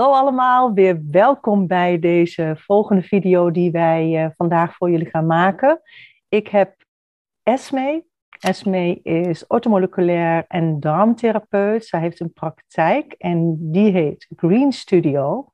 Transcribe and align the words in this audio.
Hallo 0.00 0.14
allemaal, 0.14 0.72
weer 0.72 1.00
welkom 1.10 1.66
bij 1.66 1.98
deze 1.98 2.54
volgende 2.58 3.02
video 3.02 3.50
die 3.50 3.70
wij 3.70 4.24
uh, 4.24 4.30
vandaag 4.36 4.74
voor 4.74 4.90
jullie 4.90 5.10
gaan 5.10 5.26
maken. 5.26 5.80
Ik 6.28 6.48
heb 6.48 6.74
Esme. 7.42 8.04
Esme 8.38 9.00
is 9.02 9.46
ortomoleculair 9.46 10.44
en 10.48 10.80
darmtherapeut. 10.80 11.84
Zij 11.84 12.00
heeft 12.00 12.20
een 12.20 12.32
praktijk 12.32 13.12
en 13.12 13.56
die 13.58 13.92
heet 13.92 14.26
Green 14.36 14.72
Studio. 14.72 15.52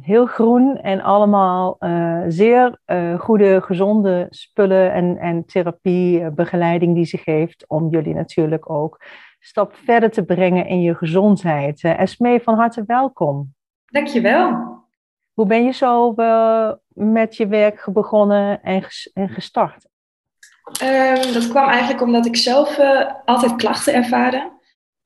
Heel 0.00 0.26
groen 0.26 0.76
en 0.76 1.00
allemaal 1.00 1.76
uh, 1.80 2.22
zeer 2.26 2.80
uh, 2.86 3.20
goede, 3.20 3.60
gezonde 3.60 4.26
spullen 4.30 4.92
en, 4.92 5.16
en 5.16 5.44
therapiebegeleiding 5.44 6.94
die 6.94 7.04
ze 7.04 7.18
geeft 7.18 7.64
om 7.68 7.88
jullie 7.90 8.14
natuurlijk 8.14 8.70
ook 8.70 9.04
stap 9.48 9.74
verder 9.84 10.10
te 10.10 10.22
brengen 10.22 10.66
in 10.66 10.80
je 10.80 10.94
gezondheid. 10.94 11.82
Uh, 11.82 12.00
Esme, 12.00 12.40
van 12.42 12.54
harte 12.54 12.84
welkom. 12.86 13.54
Dankjewel. 13.86 14.76
Hoe 15.32 15.46
ben 15.46 15.64
je 15.64 15.72
zo 15.72 16.12
uh, 16.16 16.72
met 16.88 17.36
je 17.36 17.46
werk 17.46 17.88
begonnen 17.92 18.62
en, 18.62 18.82
ges 18.82 19.10
en 19.14 19.28
gestart? 19.28 19.86
Um, 20.82 21.32
dat 21.32 21.48
kwam 21.48 21.68
eigenlijk 21.68 22.02
omdat 22.02 22.26
ik 22.26 22.36
zelf 22.36 22.78
uh, 22.78 23.12
altijd 23.24 23.56
klachten 23.56 23.94
ervaarde. 23.94 24.52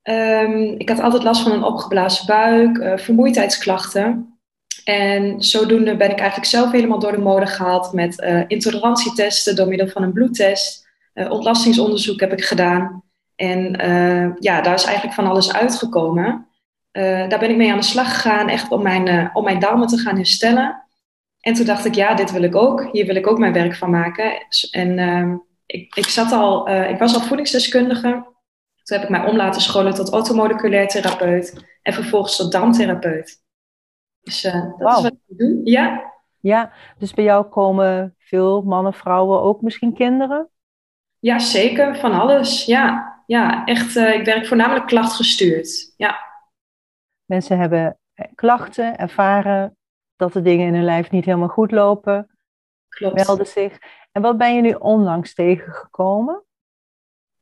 Um, 0.02 0.74
ik 0.78 0.88
had 0.88 1.00
altijd 1.00 1.22
last 1.22 1.42
van 1.42 1.52
een 1.52 1.64
opgeblazen 1.64 2.26
buik, 2.26 3.00
vermoeidheidsklachten. 3.00 4.38
En 4.84 5.42
zodoende 5.42 5.96
ben 5.96 6.10
ik 6.10 6.18
eigenlijk 6.18 6.50
zelf 6.50 6.70
helemaal 6.70 6.98
door 6.98 7.12
de 7.12 7.18
mode 7.18 7.46
gehaald 7.46 7.92
met 7.92 8.44
intolerantietesten 8.46 9.56
door 9.56 9.68
middel 9.68 9.88
van 9.88 10.02
een 10.02 10.12
bloedtest. 10.12 10.88
ontlastingsonderzoek 11.14 12.20
heb 12.20 12.32
ik 12.32 12.44
gedaan. 12.44 13.02
En 13.36 13.86
uh, 13.86 14.36
ja, 14.38 14.60
daar 14.60 14.74
is 14.74 14.84
eigenlijk 14.84 15.14
van 15.14 15.26
alles 15.26 15.52
uitgekomen. 15.52 16.46
Uh, 16.92 17.28
daar 17.28 17.38
ben 17.38 17.50
ik 17.50 17.56
mee 17.56 17.70
aan 17.70 17.78
de 17.78 17.84
slag 17.84 18.14
gegaan, 18.14 18.48
echt 18.48 18.70
om 18.70 18.82
mijn, 18.82 19.08
uh, 19.08 19.28
om 19.32 19.44
mijn 19.44 19.58
darmen 19.58 19.86
te 19.86 19.98
gaan 19.98 20.16
herstellen. 20.16 20.84
En 21.40 21.54
toen 21.54 21.66
dacht 21.66 21.84
ik, 21.84 21.94
ja, 21.94 22.14
dit 22.14 22.32
wil 22.32 22.42
ik 22.42 22.56
ook. 22.56 22.88
Hier 22.92 23.06
wil 23.06 23.16
ik 23.16 23.26
ook 23.26 23.38
mijn 23.38 23.52
werk 23.52 23.74
van 23.74 23.90
maken. 23.90 24.46
En 24.70 24.98
ehm, 24.98 25.36
ik, 25.66 25.94
ik, 25.94 26.06
zat 26.06 26.32
al, 26.32 26.68
ik 26.68 26.98
was 26.98 27.14
al 27.14 27.20
voedingsdeskundige. 27.20 28.10
Toen 28.82 28.98
heb 28.98 29.02
ik 29.02 29.08
mij 29.08 29.26
om 29.26 29.36
laten 29.36 29.60
scholen 29.60 29.94
tot 29.94 30.12
automoleculair 30.12 30.88
therapeut. 30.88 31.64
En 31.82 31.92
vervolgens 31.92 32.36
tot 32.36 32.52
darmtherapeut. 32.52 33.42
Dus 34.22 34.42
dat 34.42 34.74
wow. 34.78 34.96
is 34.96 35.02
wat 35.02 35.12
ik 35.26 35.38
doe. 35.38 35.60
Ja. 35.64 36.12
Ja, 36.40 36.72
dus 36.98 37.14
bij 37.14 37.24
jou 37.24 37.44
komen 37.44 38.14
veel 38.18 38.62
mannen, 38.62 38.94
vrouwen, 38.94 39.42
ook 39.42 39.60
misschien 39.60 39.94
kinderen? 39.94 40.48
Ja, 41.18 41.38
zeker. 41.38 41.96
Van 41.96 42.12
alles. 42.12 42.64
Ja, 42.64 43.11
ja, 43.32 43.64
echt, 43.64 43.96
uh, 43.96 44.14
ik 44.14 44.24
werk 44.24 44.46
voornamelijk 44.46 44.86
klachtgestuurd. 44.86 45.94
Ja. 45.96 46.18
Mensen 47.24 47.58
hebben 47.58 47.98
eh, 48.14 48.26
klachten, 48.34 48.98
ervaren 48.98 49.76
dat 50.16 50.32
de 50.32 50.42
dingen 50.42 50.66
in 50.66 50.74
hun 50.74 50.84
lijf 50.84 51.10
niet 51.10 51.24
helemaal 51.24 51.48
goed 51.48 51.70
lopen. 51.70 52.30
Klopt. 52.88 53.26
Melden 53.26 53.46
zich. 53.46 53.78
En 54.12 54.22
wat 54.22 54.38
ben 54.38 54.54
je 54.54 54.60
nu 54.60 54.72
onlangs 54.72 55.34
tegengekomen? 55.34 56.42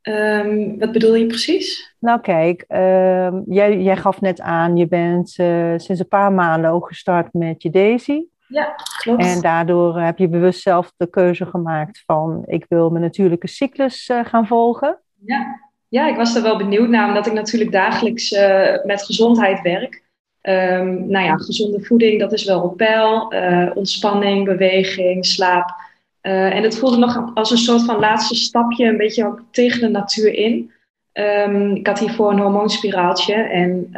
Um, 0.03 0.79
wat 0.79 0.93
bedoel 0.93 1.15
je 1.15 1.27
precies? 1.27 1.97
Nou 1.99 2.21
kijk, 2.21 2.65
um, 2.69 3.43
jij, 3.47 3.81
jij 3.81 3.97
gaf 3.97 4.21
net 4.21 4.41
aan, 4.41 4.77
je 4.77 4.89
bent 4.89 5.39
uh, 5.39 5.75
sinds 5.77 6.01
een 6.01 6.09
paar 6.09 6.33
maanden 6.33 6.71
ook 6.71 6.87
gestart 6.89 7.33
met 7.33 7.63
je 7.63 7.71
Daisy. 7.71 8.25
Ja, 8.47 8.75
klopt. 8.97 9.25
En 9.25 9.41
daardoor 9.41 10.01
heb 10.01 10.19
je 10.19 10.29
bewust 10.29 10.63
zelf 10.63 10.93
de 10.97 11.11
keuze 11.11 11.47
gemaakt 11.47 12.03
van 12.07 12.43
ik 12.47 12.65
wil 12.69 12.91
mijn 12.91 13.03
natuurlijke 13.03 13.49
cyclus 13.49 14.09
uh, 14.09 14.25
gaan 14.25 14.47
volgen. 14.47 15.01
Ja. 15.25 15.70
Ja, 15.91 16.09
ik 16.09 16.17
was 16.17 16.35
er 16.37 16.43
wel 16.43 16.57
benieuwd 16.57 16.89
naar, 16.89 17.09
omdat 17.09 17.27
ik 17.27 17.33
natuurlijk 17.33 17.73
dagelijks 17.73 18.33
uh, 18.33 18.85
met 18.85 19.03
gezondheid 19.03 19.63
werk. 19.63 20.03
Um, 20.43 21.09
nou 21.09 21.25
ja, 21.25 21.37
gezonde 21.37 21.85
voeding, 21.85 22.21
dat 22.21 22.33
is 22.33 22.45
wel 22.45 22.61
op 22.63 22.77
peil. 22.77 23.35
Uh, 23.35 23.71
ontspanning, 23.75 24.45
beweging, 24.45 25.27
slaap. 25.27 25.75
Uh, 26.23 26.55
en 26.55 26.63
het 26.63 26.79
voelde 26.79 26.97
nog 26.97 27.31
als 27.35 27.51
een 27.51 27.57
soort 27.57 27.85
van 27.85 27.99
laatste 27.99 28.35
stapje, 28.35 28.85
een 28.85 28.97
beetje 28.97 29.27
ook 29.27 29.43
tegen 29.51 29.81
de 29.81 29.89
natuur 29.89 30.35
in. 30.35 30.71
Um, 31.13 31.75
ik 31.75 31.87
had 31.87 31.99
hiervoor 31.99 32.33
een 32.33 32.39
hormoonspiraaltje. 32.39 33.35
En 33.35 33.89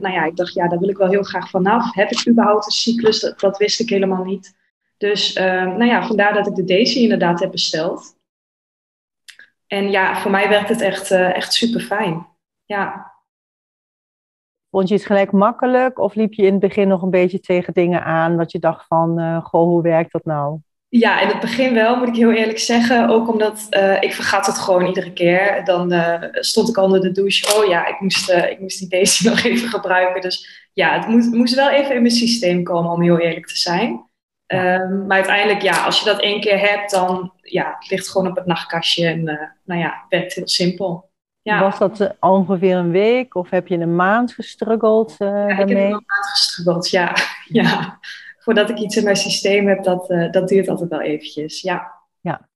nou 0.00 0.14
ja, 0.14 0.24
ik 0.24 0.36
dacht, 0.36 0.54
ja, 0.54 0.68
daar 0.68 0.78
wil 0.78 0.88
ik 0.88 0.96
wel 0.96 1.10
heel 1.10 1.22
graag 1.22 1.50
vanaf. 1.50 1.94
Heb 1.94 2.10
ik 2.10 2.28
überhaupt 2.28 2.66
een 2.66 2.72
cyclus? 2.72 3.34
Dat, 3.36 3.58
wist 3.58 3.80
ik 3.80 3.88
helemaal 3.88 4.24
niet. 4.24 4.54
Dus 4.98 5.32
nou 5.34 5.84
ja, 5.84 6.06
vandaar 6.06 6.34
dat 6.34 6.46
ik 6.46 6.54
de 6.54 6.64
Daisy 6.64 6.98
inderdaad 6.98 7.40
heb 7.40 7.50
besteld. 7.50 8.18
En 9.72 9.90
ja, 9.90 10.16
voor 10.16 10.30
mij 10.30 10.48
werkt 10.48 10.68
het 10.68 10.80
echt, 10.80 11.10
uh, 11.10 11.36
echt 11.36 11.52
super 11.52 11.80
fijn. 11.80 12.26
Ja. 12.64 13.12
Vond 14.70 14.88
je 14.88 14.94
het 14.94 15.06
gelijk 15.06 15.32
makkelijk 15.32 15.98
of 15.98 16.14
liep 16.14 16.32
je 16.32 16.42
in 16.42 16.52
het 16.52 16.60
begin 16.60 16.88
nog 16.88 17.02
een 17.02 17.10
beetje 17.10 17.40
tegen 17.40 17.72
dingen 17.72 18.04
aan 18.04 18.36
dat 18.36 18.52
je 18.52 18.58
dacht 18.58 18.86
van, 18.86 19.20
uh, 19.20 19.44
goh, 19.44 19.62
hoe 19.62 19.82
werkt 19.82 20.12
dat 20.12 20.24
nou? 20.24 20.58
Ja, 20.88 21.20
in 21.20 21.28
het 21.28 21.40
begin 21.40 21.74
wel, 21.74 21.96
moet 21.96 22.08
ik 22.08 22.16
heel 22.16 22.32
eerlijk 22.32 22.58
zeggen. 22.58 23.08
Ook 23.08 23.28
omdat 23.28 23.66
uh, 23.70 24.02
ik 24.02 24.12
vergat 24.12 24.46
het 24.46 24.58
gewoon 24.58 24.86
iedere 24.86 25.12
keer. 25.12 25.64
Dan 25.64 25.94
stond 26.30 26.68
ik 26.68 26.76
onder 26.76 27.00
de 27.00 27.12
douche. 27.12 27.56
Oh 27.56 27.68
ja, 27.68 27.86
ik 27.86 28.00
moest, 28.00 28.30
ik 28.30 28.60
moest 28.60 28.78
die 28.78 28.88
deze 28.88 29.24
nog 29.28 29.42
even 29.42 29.68
gebruiken. 29.68 30.20
Dus 30.20 30.68
ja, 30.72 30.98
het 30.98 31.08
moest, 31.08 31.32
moest 31.32 31.54
wel 31.54 31.70
even 31.70 31.94
in 31.94 32.02
mijn 32.02 32.14
systeem 32.14 32.62
komen, 32.62 32.90
om 32.90 33.02
heel 33.02 33.18
eerlijk 33.18 33.46
te 33.46 33.58
zijn. 33.58 34.10
Um, 34.52 35.06
maar 35.06 35.16
uiteindelijk, 35.16 35.62
ja, 35.62 35.84
als 35.84 35.98
je 35.98 36.04
dat 36.04 36.20
één 36.20 36.40
keer 36.40 36.58
hebt, 36.58 36.90
dan 36.90 37.32
ja, 37.50 37.76
het 37.78 37.90
ligt 37.90 38.08
gewoon 38.08 38.26
op 38.26 38.36
het 38.36 38.46
nachtkastje 38.46 39.06
en 39.06 39.20
uh, 39.20 39.40
nou 39.64 39.80
ja, 39.80 39.86
het 39.86 40.08
werkt 40.08 40.32
heel 40.32 40.48
simpel. 40.48 41.10
Ja. 41.42 41.60
Was 41.60 41.78
dat 41.78 42.00
uh, 42.00 42.08
ongeveer 42.20 42.76
een 42.76 42.90
week 42.90 43.34
of 43.34 43.50
heb 43.50 43.66
je 43.66 43.78
een 43.78 43.96
maand 43.96 44.32
gestruggeld 44.32 45.16
uh, 45.18 45.28
ja, 45.28 45.46
daarmee? 45.46 45.62
Ik 45.64 45.68
heb 45.68 45.76
een 45.76 45.90
maand 45.90 46.26
gestruggeld, 46.30 46.90
ja. 46.90 47.14
ja. 47.62 47.98
Voordat 48.38 48.70
ik 48.70 48.78
iets 48.78 48.96
in 48.96 49.04
mijn 49.04 49.16
systeem 49.16 49.68
heb, 49.68 49.82
dat, 49.82 50.06
dat 50.30 50.48
duurt 50.48 50.68
altijd 50.68 50.90
wel 50.90 51.00
eventjes, 51.00 51.60
ja. 51.60 51.92
Ja, 52.20 52.48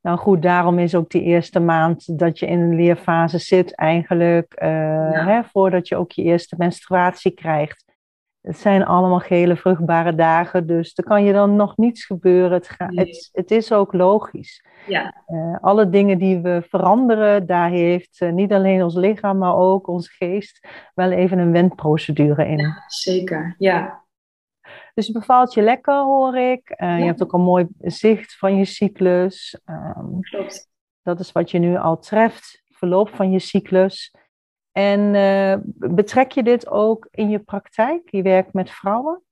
nou 0.00 0.18
goed, 0.18 0.42
daarom 0.42 0.78
is 0.78 0.94
ook 0.94 1.10
die 1.10 1.22
eerste 1.22 1.60
maand 1.60 2.18
dat 2.18 2.38
je 2.38 2.46
in 2.46 2.60
een 2.60 2.74
leerfase 2.74 3.38
zit 3.38 3.74
eigenlijk, 3.74 4.52
ja. 4.56 5.26
hè, 5.26 5.44
voordat 5.44 5.88
je 5.88 5.96
ook 5.96 6.12
je 6.12 6.22
eerste 6.22 6.54
menstruatie 6.58 7.30
krijgt 7.30 7.91
het 8.42 8.58
zijn 8.58 8.84
allemaal 8.84 9.18
gele 9.18 9.56
vruchtbare 9.56 10.14
dagen, 10.14 10.66
dus 10.66 10.92
er 10.94 11.04
kan 11.04 11.24
je 11.24 11.32
dan 11.32 11.56
nog 11.56 11.76
niets 11.76 12.04
gebeuren. 12.04 12.52
Het, 12.52 12.68
ga, 12.68 12.90
nee. 12.90 13.06
het, 13.06 13.28
het, 13.32 13.50
is 13.50 13.72
ook 13.72 13.92
logisch. 13.92 14.64
Ja. 14.86 15.24
Uh, 15.28 15.56
alle 15.60 15.88
dingen 15.88 16.18
die 16.18 16.40
we 16.40 16.62
veranderen, 16.68 17.46
daar 17.46 17.70
heeft 17.70 18.20
uh, 18.20 18.32
niet 18.32 18.52
alleen 18.52 18.82
ons 18.82 18.94
lichaam, 18.94 19.38
maar 19.38 19.56
ook 19.56 19.88
onze 19.88 20.10
geest 20.10 20.68
wel 20.94 21.10
even 21.10 21.38
een 21.38 21.52
wendprocedure 21.52 22.46
in. 22.46 22.58
Ja, 22.58 22.84
zeker, 22.86 23.54
ja. 23.58 24.02
Dus 24.94 25.06
het 25.06 25.16
bevalt 25.16 25.54
je 25.54 25.62
lekker, 25.62 26.02
hoor 26.02 26.36
ik. 26.36 26.70
Uh, 26.70 26.88
ja. 26.88 26.96
Je 26.96 27.04
hebt 27.04 27.22
ook 27.22 27.32
een 27.32 27.40
mooi 27.40 27.68
zicht 27.78 28.36
van 28.36 28.56
je 28.56 28.64
cyclus. 28.64 29.60
Um, 29.66 30.20
Klopt. 30.20 30.70
Dat 31.02 31.20
is 31.20 31.32
wat 31.32 31.50
je 31.50 31.58
nu 31.58 31.76
al 31.76 31.98
treft, 31.98 32.62
verloop 32.66 33.08
van 33.08 33.30
je 33.30 33.38
cyclus. 33.38 34.14
En 34.72 35.14
uh, 35.14 35.54
betrek 35.74 36.32
je 36.32 36.42
dit 36.42 36.68
ook 36.68 37.08
in 37.10 37.30
je 37.30 37.38
praktijk? 37.38 38.00
Je 38.04 38.22
werkt 38.22 38.52
met 38.52 38.70
vrouwen? 38.70 39.22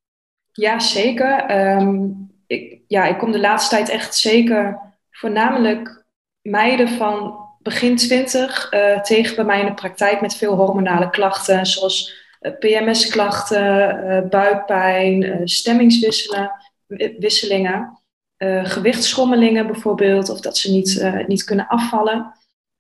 Ja, 0.53 0.79
zeker. 0.79 1.61
Um, 1.77 2.31
ik, 2.47 2.81
ja, 2.87 3.05
ik 3.05 3.19
kom 3.19 3.33
de 3.33 3.41
laatste 3.41 3.75
tijd 3.75 3.89
echt 3.89 4.15
zeker 4.15 4.81
voornamelijk 5.11 6.05
meiden 6.43 6.89
van 6.89 7.39
begin 7.59 7.97
twintig 7.97 8.73
uh, 8.73 9.01
tegen 9.01 9.37
bij 9.37 9.45
mij 9.45 9.61
in 9.61 9.67
de 9.67 9.75
praktijk 9.75 10.21
met 10.21 10.35
veel 10.35 10.55
hormonale 10.55 11.11
klachten, 11.11 11.67
zoals 11.67 12.15
uh, 12.41 12.53
PMS-klachten, 12.59 14.29
buikpijn, 14.29 15.49
stemmingswisselingen, 15.49 17.99
gewichtsschommelingen 18.63 19.67
bijvoorbeeld, 19.67 20.29
of 20.29 20.41
dat 20.41 20.57
ze 20.57 20.71
niet, 20.71 21.25
niet 21.27 21.45
kunnen 21.45 21.67
afvallen. 21.67 22.33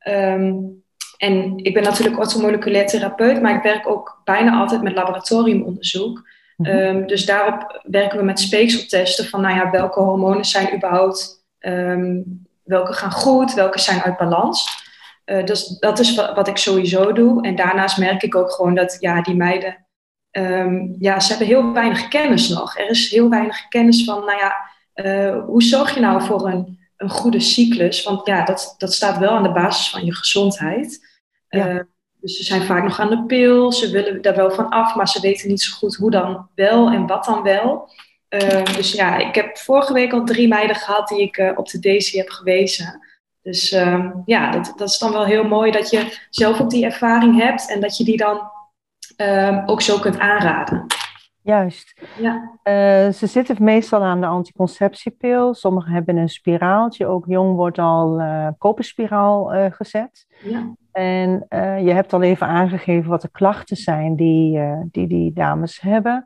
Um, 0.08 0.79
en 1.20 1.58
ik 1.64 1.74
ben 1.74 1.82
natuurlijk 1.82 2.18
orthomoleculair 2.18 2.86
therapeut, 2.86 3.42
maar 3.42 3.54
ik 3.54 3.62
werk 3.62 3.88
ook 3.88 4.20
bijna 4.24 4.58
altijd 4.58 4.82
met 4.82 4.94
laboratoriumonderzoek. 4.94 6.28
Mm 6.56 6.66
-hmm. 6.66 6.76
um, 6.76 7.06
dus 7.06 7.26
daarop 7.26 7.80
werken 7.82 8.18
we 8.18 8.24
met 8.24 8.40
speekseltesten 8.40 9.24
van 9.24 9.40
nou 9.40 9.54
ja, 9.54 9.70
welke 9.70 10.00
hormonen 10.00 10.44
zijn 10.44 10.74
überhaupt, 10.74 11.44
um, 11.58 12.46
welke 12.64 12.92
gaan 12.92 13.10
goed, 13.10 13.54
welke 13.54 13.78
zijn 13.78 14.02
uit 14.02 14.16
balans. 14.16 14.68
Uh, 15.26 15.44
dus 15.44 15.68
dat 15.68 15.98
is 15.98 16.14
wat 16.14 16.48
ik 16.48 16.56
sowieso 16.56 17.12
doe. 17.12 17.42
En 17.42 17.56
daarnaast 17.56 17.98
merk 17.98 18.22
ik 18.22 18.34
ook 18.34 18.50
gewoon 18.50 18.74
dat 18.74 18.96
ja, 19.00 19.22
die 19.22 19.36
meiden, 19.36 19.86
um, 20.30 20.96
ja, 20.98 21.20
ze 21.20 21.28
hebben 21.28 21.46
heel 21.46 21.72
weinig 21.72 22.08
kennis 22.08 22.48
nog. 22.48 22.78
Er 22.78 22.90
is 22.90 23.10
heel 23.10 23.28
weinig 23.28 23.68
kennis 23.68 24.04
van, 24.04 24.24
nou 24.24 24.38
ja, 24.38 24.54
uh, 24.94 25.44
hoe 25.44 25.62
zorg 25.62 25.94
je 25.94 26.00
nou 26.00 26.22
voor 26.22 26.46
een, 26.46 26.78
een 26.96 27.10
goede 27.10 27.40
cyclus? 27.40 28.02
Want 28.02 28.26
ja, 28.26 28.44
dat, 28.44 28.74
dat 28.78 28.92
staat 28.92 29.18
wel 29.18 29.30
aan 29.30 29.42
de 29.42 29.52
basis 29.52 29.90
van 29.90 30.04
je 30.04 30.14
gezondheid. 30.14 31.08
Ja. 31.50 31.72
Uh, 31.72 31.80
dus 32.20 32.36
ze 32.36 32.44
zijn 32.44 32.62
vaak 32.62 32.82
nog 32.82 33.00
aan 33.00 33.10
de 33.10 33.24
pil, 33.24 33.72
ze 33.72 33.90
willen 33.90 34.22
daar 34.22 34.36
wel 34.36 34.50
van 34.50 34.68
af, 34.68 34.94
maar 34.94 35.08
ze 35.08 35.20
weten 35.20 35.48
niet 35.48 35.62
zo 35.62 35.76
goed 35.76 35.96
hoe 35.96 36.10
dan 36.10 36.48
wel 36.54 36.90
en 36.90 37.06
wat 37.06 37.24
dan 37.24 37.42
wel. 37.42 37.88
Uh, 38.28 38.64
dus 38.64 38.92
ja, 38.92 39.16
ik 39.16 39.34
heb 39.34 39.58
vorige 39.58 39.92
week 39.92 40.12
al 40.12 40.24
drie 40.24 40.48
meiden 40.48 40.76
gehad 40.76 41.08
die 41.08 41.20
ik 41.20 41.38
uh, 41.38 41.52
op 41.54 41.68
de 41.68 41.78
Daisy 41.78 42.16
heb 42.16 42.28
gewezen. 42.28 43.00
Dus 43.42 43.72
uh, 43.72 44.10
ja, 44.24 44.50
dat, 44.50 44.72
dat 44.76 44.88
is 44.88 44.98
dan 44.98 45.12
wel 45.12 45.24
heel 45.24 45.44
mooi 45.44 45.70
dat 45.70 45.90
je 45.90 46.18
zelf 46.30 46.60
ook 46.60 46.70
die 46.70 46.84
ervaring 46.84 47.42
hebt 47.42 47.70
en 47.70 47.80
dat 47.80 47.96
je 47.96 48.04
die 48.04 48.16
dan 48.16 48.50
ehm, 49.16 49.62
ook 49.66 49.80
zo 49.80 49.98
kunt 49.98 50.18
aanraden. 50.18 50.86
Juist. 51.42 52.00
Ja. 52.18 52.58
Uh, 52.64 53.12
ze 53.12 53.26
zitten 53.26 53.56
meestal 53.64 54.02
aan 54.02 54.20
de 54.20 54.26
anticonceptiepil. 54.26 55.54
Sommigen 55.54 55.92
hebben 55.92 56.16
een 56.16 56.28
spiraaltje. 56.28 57.06
Ook 57.06 57.24
jong 57.26 57.56
wordt 57.56 57.78
al 57.78 58.20
uh, 58.20 58.48
koperspiraal 58.58 59.54
uh, 59.54 59.66
gezet. 59.70 60.26
Ja. 60.42 60.74
En 60.92 61.46
je 61.84 61.92
hebt 61.92 62.12
al 62.12 62.22
even 62.22 62.46
aangegeven 62.46 63.10
wat 63.10 63.22
de 63.22 63.30
klachten 63.30 63.76
zijn 63.76 64.16
die 64.16 64.60
die, 64.90 65.06
die 65.06 65.32
dames 65.32 65.80
hebben. 65.80 66.24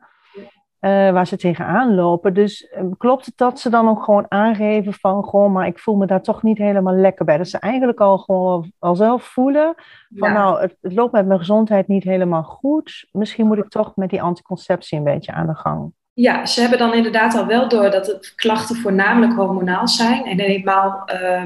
Uh, 0.85 0.91
waar 1.11 1.27
ze 1.27 1.37
tegenaan 1.37 1.95
lopen. 1.95 2.35
Dus 2.35 2.69
klopt 2.99 3.27
het 3.27 3.37
dat 3.37 3.61
ze 3.61 3.71
dan 3.71 3.89
ook 3.89 4.03
gewoon 4.03 4.27
aangeven 4.29 4.93
van, 4.93 5.25
gewoon, 5.25 5.53
maar 5.53 5.67
ik 5.67 5.79
voel 5.79 5.97
me 5.97 6.07
daar 6.07 6.23
toch 6.23 6.43
niet 6.43 6.59
helemaal 6.59 6.95
lekker 6.95 7.25
bij. 7.25 7.37
Dat 7.37 7.49
ze 7.49 7.59
eigenlijk 7.59 8.01
al 8.01 8.19
gewoon 8.19 8.73
al 8.79 8.97
zelf 8.97 9.25
voelen 9.25 9.75
van, 10.15 10.33
nou, 10.33 10.61
het, 10.61 10.77
het, 10.81 10.93
loopt 10.93 11.13
met 11.13 11.27
mijn 11.27 11.39
gezondheid 11.39 11.89
niet 11.89 12.05
helemaal 12.05 12.43
goed. 12.43 13.09
Misschien 13.13 13.47
moet 13.47 13.59
ik 13.59 13.69
toch 13.69 13.97
met 13.97 14.11
die 14.11 14.23
anticonceptie 14.23 14.99
een 14.99 15.05
beetje 15.05 15.33
aan 15.33 15.47
de 15.47 15.55
gang. 15.55 15.93
Ja, 16.13 16.47
ze 16.47 16.61
hebben 16.61 16.79
dan 16.79 16.95
inderdaad 16.95 17.35
al 17.35 17.47
wel 17.47 17.69
door 17.69 17.91
dat 17.91 18.05
de 18.05 18.33
klachten 18.35 18.77
voornamelijk 18.77 19.35
hormonaal 19.35 19.89
zijn 19.89 20.25
en 20.25 20.41
helemaal 20.41 21.11
uh, 21.13 21.43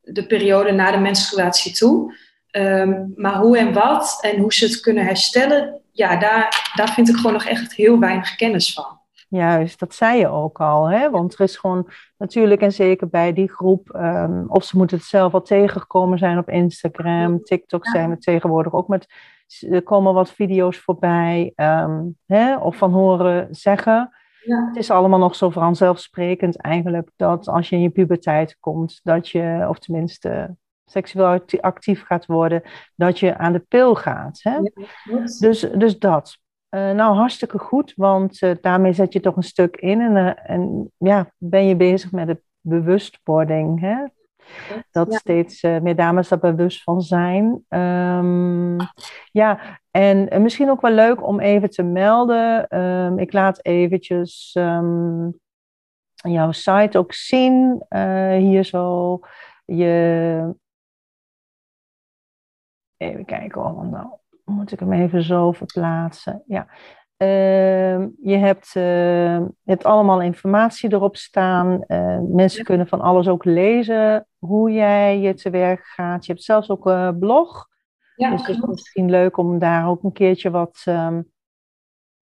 de 0.00 0.26
periode 0.26 0.72
na 0.72 0.90
de 0.90 0.98
menstruatie 0.98 1.72
toe. 1.72 2.14
Ehm, 2.52 3.04
maar 3.16 3.36
hoe 3.36 3.58
en 3.58 3.72
wat 3.72 4.18
en 4.20 4.40
hoe 4.40 4.52
ze 4.52 4.64
het 4.64 4.80
kunnen 4.80 5.04
herstellen, 5.04 5.80
ja, 5.92 6.16
daar, 6.16 6.72
daar 6.74 6.92
vind 6.92 7.08
ik 7.08 7.16
gewoon 7.16 7.32
nog 7.32 7.44
echt 7.44 7.74
heel 7.74 7.98
weinig 7.98 8.34
kennis 8.34 8.72
van. 8.72 9.00
Juist, 9.28 9.78
dat 9.78 9.94
zei 9.94 10.18
je 10.18 10.28
ook 10.28 10.60
al. 10.60 10.90
Hè? 10.90 11.10
Want 11.10 11.34
er 11.34 11.40
is 11.40 11.56
gewoon 11.56 11.90
natuurlijk, 12.18 12.60
en 12.60 12.72
zeker 12.72 13.08
bij 13.08 13.32
die 13.32 13.48
groep, 13.48 13.94
um, 13.94 14.44
of 14.48 14.64
ze 14.64 14.76
moeten 14.76 14.96
het 14.96 15.06
zelf 15.06 15.34
al 15.34 15.42
tegengekomen 15.42 16.18
zijn 16.18 16.38
op 16.38 16.48
Instagram, 16.48 17.42
TikTok 17.42 17.86
zijn 17.86 18.10
er 18.10 18.18
tegenwoordig 18.18 18.72
ook 18.72 18.88
met, 18.88 19.06
er 19.70 19.82
komen 19.82 20.14
wat 20.14 20.30
video's 20.30 20.78
voorbij, 20.78 21.52
ehm, 21.54 22.02
hè? 22.26 22.56
of 22.56 22.76
van 22.76 22.92
horen 22.92 23.48
zeggen. 23.50 24.10
Ja. 24.44 24.66
Het 24.66 24.76
is 24.76 24.90
allemaal 24.90 25.18
nog 25.18 25.34
zo 25.34 25.50
vanzelfsprekend 25.50 26.56
eigenlijk 26.56 27.10
dat 27.16 27.48
als 27.48 27.68
je 27.68 27.76
in 27.76 27.82
je 27.82 27.90
puberteit 27.90 28.56
komt, 28.60 29.00
dat 29.02 29.28
je, 29.28 29.66
of 29.68 29.78
tenminste 29.78 30.56
seksueel 30.84 31.40
actief 31.60 32.04
gaat 32.04 32.26
worden, 32.26 32.62
dat 32.96 33.18
je 33.18 33.36
aan 33.36 33.52
de 33.52 33.64
pil 33.68 33.94
gaat. 33.94 34.40
Hè? 34.42 34.58
dus, 35.38 35.60
dus 35.60 35.98
dat. 35.98 36.40
Uh, 36.74 36.90
nou, 36.90 37.16
hartstikke 37.16 37.58
goed, 37.58 37.92
want 37.96 38.42
uh, 38.42 38.54
daarmee 38.60 38.92
zet 38.92 39.12
je 39.12 39.20
toch 39.20 39.36
een 39.36 39.42
stuk 39.42 39.76
in 39.76 40.00
en, 40.00 40.16
uh, 40.16 40.50
en 40.50 40.92
ja, 40.96 41.32
ben 41.36 41.66
je 41.66 41.76
bezig 41.76 42.12
met 42.12 42.26
de 42.26 42.40
bewustwording. 42.60 43.80
Hè? 43.80 43.96
Dat 44.90 45.14
steeds 45.14 45.62
meer 45.62 45.96
dames 45.96 46.28
daar 46.28 46.38
bewust 46.38 46.82
van 46.82 47.00
zijn. 47.00 47.64
Um, 47.68 48.76
ja, 49.30 49.80
en 49.90 50.42
misschien 50.42 50.70
ook 50.70 50.80
wel 50.80 50.92
leuk 50.92 51.26
om 51.26 51.40
even 51.40 51.70
te 51.70 51.82
melden. 51.82 52.78
Um, 52.78 53.18
ik 53.18 53.32
laat 53.32 53.64
eventjes 53.64 54.56
um, 54.58 55.38
jouw 56.14 56.52
site 56.52 56.98
ook 56.98 57.12
zien. 57.12 57.84
hier 58.38 58.64
zo. 58.64 59.20
Je 59.64 60.54
Even 63.02 63.24
kijken, 63.24 63.64
oh, 63.64 63.90
nou 63.90 64.06
moet 64.44 64.72
ik 64.72 64.80
hem 64.80 64.92
even 64.92 65.22
zo 65.22 65.52
verplaatsen. 65.52 66.42
Ja. 66.46 66.66
Uh, 67.18 68.06
je, 68.22 68.36
hebt, 68.36 68.74
uh, 68.76 68.82
je 69.38 69.50
hebt 69.64 69.84
allemaal 69.84 70.22
informatie 70.22 70.92
erop 70.92 71.16
staan. 71.16 71.84
Uh, 71.86 72.18
mensen 72.28 72.64
kunnen 72.64 72.86
van 72.86 73.00
alles 73.00 73.28
ook 73.28 73.44
lezen 73.44 74.26
hoe 74.38 74.72
jij 74.72 75.20
je 75.20 75.34
te 75.34 75.50
werk 75.50 75.84
gaat. 75.84 76.26
Je 76.26 76.32
hebt 76.32 76.44
zelfs 76.44 76.70
ook 76.70 76.86
een 76.86 77.18
blog. 77.18 77.68
Ja, 78.16 78.30
dus 78.30 78.46
het 78.46 78.56
is 78.56 78.62
misschien 78.64 79.10
leuk 79.10 79.36
om 79.36 79.58
daar 79.58 79.88
ook 79.88 80.02
een 80.02 80.12
keertje 80.12 80.50
wat 80.50 80.84
um, 80.88 81.32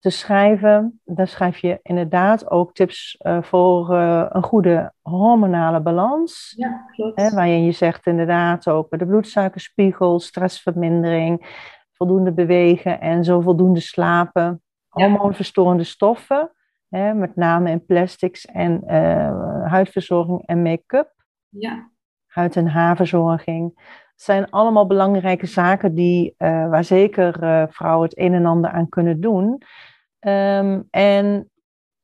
te 0.07 0.13
schrijven. 0.13 1.01
Daar 1.05 1.29
schrijf 1.29 1.59
je 1.59 1.79
inderdaad 1.83 2.51
ook 2.51 2.75
tips 2.75 3.19
uh, 3.27 3.43
voor 3.43 3.93
uh, 3.93 4.27
een 4.29 4.43
goede 4.43 4.93
hormonale 5.03 5.81
balans. 5.81 6.53
Ja, 6.57 6.87
klopt. 6.91 7.21
Hè, 7.21 7.31
waarin 7.31 7.65
je 7.65 7.73
zegt 7.73 8.07
inderdaad 8.07 8.69
ook 8.69 8.99
de 8.99 9.07
bloedsuikerspiegel, 9.07 10.21
stressvermindering, 10.21 11.65
voldoende 11.93 12.33
bewegen 12.33 13.01
en 13.01 13.25
zo 13.25 13.41
voldoende 13.41 13.81
slapen. 13.81 14.63
Ja. 14.91 15.09
Hormoonverstorende 15.09 15.85
stoffen, 15.85 16.51
hè, 16.89 17.15
met 17.15 17.37
name 17.37 17.71
in 17.71 17.85
plastics 17.85 18.45
en 18.45 18.83
uh, 18.87 19.69
huidverzorging 19.71 20.47
en 20.47 20.63
make-up. 20.63 21.13
Ja. 21.49 21.91
Huid- 22.27 22.57
en 22.57 22.67
haarverzorging 22.67 23.95
zijn 24.15 24.51
allemaal 24.51 24.87
belangrijke 24.87 25.47
zaken 25.47 25.95
die, 25.95 26.35
uh, 26.39 26.69
waar 26.69 26.85
zeker 26.85 27.43
uh, 27.43 27.63
vrouwen 27.69 28.09
het 28.09 28.19
een 28.19 28.35
en 28.35 28.47
ander 28.47 28.71
aan 28.71 28.89
kunnen 28.89 29.21
doen. 29.21 29.63
Um, 30.29 30.89
en 30.91 31.51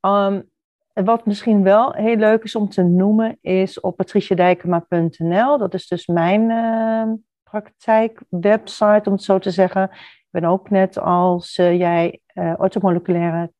um, 0.01 0.49
wat 0.93 1.25
misschien 1.25 1.63
wel 1.63 1.93
heel 1.93 2.15
leuk 2.15 2.43
is 2.43 2.55
om 2.55 2.69
te 2.69 2.83
noemen, 2.83 3.37
is 3.41 3.79
op 3.79 3.95
patriciadijkema.nl. 3.95 5.57
Dat 5.57 5.73
is 5.73 5.87
dus 5.87 6.07
mijn 6.07 6.49
uh, 6.49 7.13
praktijkwebsite, 7.43 9.01
om 9.05 9.11
het 9.11 9.23
zo 9.23 9.39
te 9.39 9.51
zeggen. 9.51 9.83
Ik 9.91 10.27
ben 10.29 10.45
ook 10.45 10.69
net 10.69 10.99
als 10.99 11.57
uh, 11.57 11.77
jij 11.77 12.19
uh, 12.33 12.53
ortomoleculaire, 12.57 13.51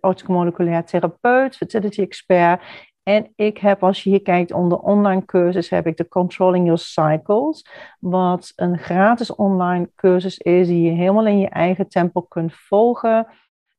ortomoleculair 0.00 0.84
therapeut, 0.84 1.56
fertility 1.56 2.00
expert. 2.00 2.62
En 3.02 3.32
ik 3.34 3.58
heb, 3.58 3.82
als 3.82 4.02
je 4.02 4.10
hier 4.10 4.22
kijkt 4.22 4.52
onder 4.52 4.78
online 4.78 5.24
cursus, 5.24 5.70
heb 5.70 5.86
ik 5.86 5.96
de 5.96 6.08
Controlling 6.08 6.64
Your 6.64 6.78
Cycles. 6.78 7.66
Wat 8.00 8.52
een 8.56 8.78
gratis 8.78 9.34
online 9.34 9.90
cursus 9.94 10.38
is 10.38 10.66
die 10.66 10.82
je 10.82 10.90
helemaal 10.90 11.26
in 11.26 11.38
je 11.38 11.48
eigen 11.48 11.88
tempo 11.88 12.20
kunt 12.20 12.54
volgen. 12.54 13.26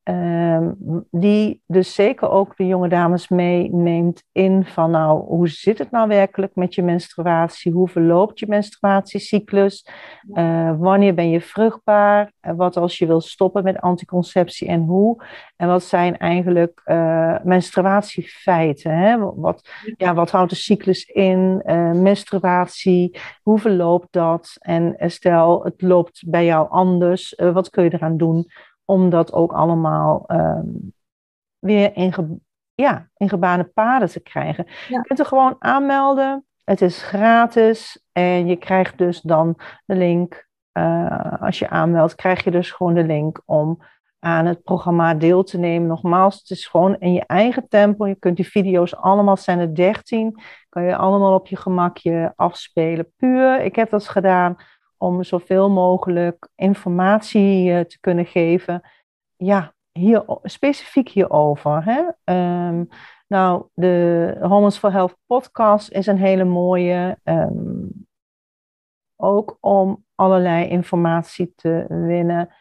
Ehm, 0.04 0.72
die 1.12 1.62
dus 1.68 1.94
zeker 1.94 2.30
ook 2.30 2.58
de 2.58 2.68
jonge 2.68 2.88
dames 2.90 3.28
meeneemt 3.28 4.24
in 4.32 4.66
van 4.66 4.92
nou, 4.92 5.26
hoe 5.26 5.48
zit 5.48 5.78
het 5.78 5.92
nou 5.92 6.08
werkelijk 6.08 6.56
met 6.56 6.76
je 6.76 6.84
menstruatie? 6.84 7.72
Hoe 7.72 7.88
verloopt 7.88 8.40
je 8.40 8.46
menstruatiecyclus? 8.48 9.88
Uh, 10.34 10.72
wanneer 10.78 11.14
ben 11.14 11.30
je 11.30 11.42
vruchtbaar? 11.42 12.32
Uh, 12.42 12.54
wat 12.56 12.78
als 12.78 12.98
je 12.98 13.06
wil 13.06 13.22
stoppen 13.22 13.64
met 13.64 13.82
anticonceptie 13.82 14.68
en 14.68 14.82
hoe? 14.82 15.26
En 15.56 15.68
wat 15.68 15.84
zijn 15.84 16.18
eigenlijk 16.18 16.82
uh, 16.86 17.36
menstruatiefeiten? 17.44 18.98
Hè? 18.98 19.18
Wat, 19.36 19.70
ja, 19.98 20.14
wat 20.14 20.32
houdt 20.32 20.50
de 20.50 20.56
cyclus 20.56 21.06
in? 21.06 21.62
menstruatie, 21.94 23.20
hoe 23.42 23.60
verloopt 23.60 24.08
dat? 24.12 24.56
En 24.60 24.96
stel, 24.98 25.64
het 25.64 25.82
loopt 25.82 26.24
bij 26.28 26.46
jou 26.46 26.70
anders, 26.70 27.34
wat 27.54 27.70
kun 27.70 27.84
je 27.84 27.94
eraan 27.94 28.18
doen? 28.18 28.48
Om 28.86 29.10
dat 29.10 29.34
ook 29.34 29.54
allemaal 29.54 30.24
um, 30.28 30.94
weer 31.60 31.96
in, 31.96 32.14
ge, 32.14 32.38
ja, 32.74 33.10
in 33.18 33.30
gebaande 33.30 33.64
paden 33.64 34.10
te 34.10 34.20
krijgen. 34.20 34.66
Je 34.88 35.02
kunt 35.02 35.20
er 35.20 35.26
gewoon 35.26 35.56
aanmelden. 35.60 36.46
Het 36.64 36.82
is 36.82 37.04
gratis 37.04 38.04
en 38.12 38.48
je 38.48 38.56
krijgt 38.56 38.98
dus 38.98 39.22
dan 39.22 39.60
de 39.86 39.96
link. 39.96 40.48
Uh, 40.78 41.42
als 41.42 41.60
je 41.60 41.70
aanmeldt, 41.70 42.16
krijg 42.16 42.44
je 42.44 42.52
dus 42.52 42.72
gewoon 42.72 42.94
de 42.94 43.04
link 43.04 43.42
om 43.46 43.80
aan 44.20 44.46
het 44.46 44.64
programma 44.64 45.14
deel 45.14 45.44
te 45.44 45.58
nemen. 45.58 45.88
Nogmaals, 45.88 46.40
het 46.40 46.50
is 46.50 46.68
gewoon 46.68 46.96
in 47.00 47.14
je 47.14 47.24
eigen 47.26 47.68
tempo. 47.68 48.08
Je 48.08 48.16
kunt 48.16 48.36
die 48.36 48.48
video's 48.48 48.96
allemaal, 48.96 49.38
zijn 49.38 49.60
er 49.60 49.76
13, 49.76 50.42
kan 50.70 50.84
je 50.84 50.96
allemaal 50.96 51.34
op 51.34 51.48
je 51.48 51.56
gemakje 51.56 52.34
afspelen. 52.36 53.14
Puur, 53.18 53.62
ik 53.62 53.76
heb 53.76 53.90
dat 53.90 54.08
gedaan 54.08 54.56
om 55.04 55.24
zoveel 55.24 55.70
mogelijk 55.70 56.50
informatie 56.56 57.70
uh, 57.70 57.80
te 57.80 58.00
kunnen 58.00 58.26
geven. 58.26 58.82
Ja, 59.36 59.74
hier, 59.92 60.26
specifiek 60.44 61.10
hierover. 61.10 61.84
Hè? 61.84 62.00
Um, 62.68 62.88
nou, 63.28 63.68
de 63.74 64.36
Hormones 64.40 64.78
for 64.78 64.92
Health 64.92 65.18
podcast 65.26 65.92
is 65.92 66.08
een 66.08 66.18
hele 66.18 66.44
mooie. 66.44 67.18
Um, 67.24 68.08
ook 69.16 69.58
om 69.60 70.06
allerlei 70.16 70.68
informatie 70.68 71.54
te 71.56 71.86
winnen. 71.88 72.54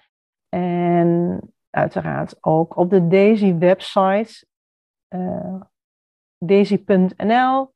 En 0.48 1.40
uiteraard 1.70 2.44
ook 2.44 2.76
op 2.76 2.90
de 2.90 3.06
Daisy 3.06 3.54
website, 3.54 4.46
uh, 5.14 5.60
daisy.nl, 6.38 7.72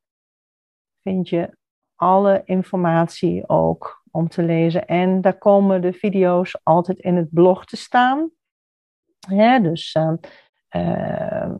vind 1.02 1.28
je 1.28 1.56
alle 1.94 2.42
informatie 2.44 3.48
ook 3.48 3.95
om 4.10 4.28
te 4.28 4.42
lezen. 4.42 4.86
En 4.86 5.20
daar 5.20 5.38
komen 5.38 5.80
de 5.80 5.92
video's 5.92 6.58
altijd 6.62 6.98
in 6.98 7.16
het 7.16 7.30
blog 7.30 7.64
te 7.64 7.76
staan. 7.76 8.30
Dus 9.62 9.94
uh, 9.94 10.12
uh, 10.76 11.54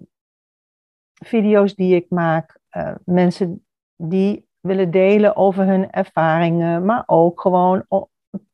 video's 1.15 1.75
die 1.75 1.95
ik 1.95 2.11
maak, 2.11 2.59
uh, 2.71 2.95
mensen 3.05 3.67
die 3.97 4.49
willen 4.61 4.91
delen 4.91 5.37
over 5.37 5.67
hun 5.67 5.91
ervaringen, 5.91 6.85
maar 6.85 7.03
ook 7.07 7.41
gewoon, 7.41 7.87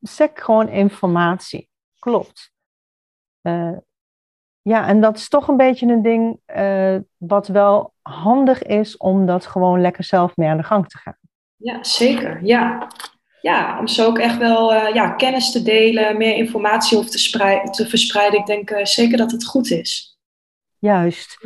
sec 0.01 0.39
gewoon 0.39 0.69
informatie. 0.69 1.69
Klopt. 1.99 2.51
ja, 4.61 4.87
en 4.87 5.01
dat 5.01 5.17
is 5.17 5.29
toch 5.29 5.47
een 5.47 5.57
beetje 5.57 5.87
een 5.87 6.01
ding 6.01 6.39
wat 7.17 7.47
wel 7.47 7.93
handig 8.01 8.63
is 8.63 8.97
om 8.97 9.25
dat 9.25 9.45
gewoon 9.45 9.81
lekker 9.81 10.03
zelf 10.03 10.35
mee 10.35 10.49
aan 10.49 10.57
de 10.57 10.63
gang 10.63 10.87
te 10.87 10.97
gaan. 10.97 11.17
Ja, 11.55 11.83
zeker. 11.83 12.43
Ja, 12.43 12.87
ja, 13.43 13.79
om 13.79 13.87
zo 13.87 14.05
ook 14.05 14.17
echt 14.17 14.37
wel 14.37 14.73
uh, 14.73 14.93
ja, 14.93 15.09
kennis 15.09 15.51
te 15.51 15.61
delen, 15.61 16.17
meer 16.17 16.35
informatie 16.35 16.97
over 16.97 17.09
te, 17.09 17.69
te 17.71 17.87
verspreiden. 17.87 18.39
Ik 18.39 18.45
denk 18.45 18.71
uh, 18.71 18.85
zeker 18.85 19.17
dat 19.17 19.31
het 19.31 19.45
goed 19.45 19.71
is. 19.71 20.17
juist. 20.79 21.37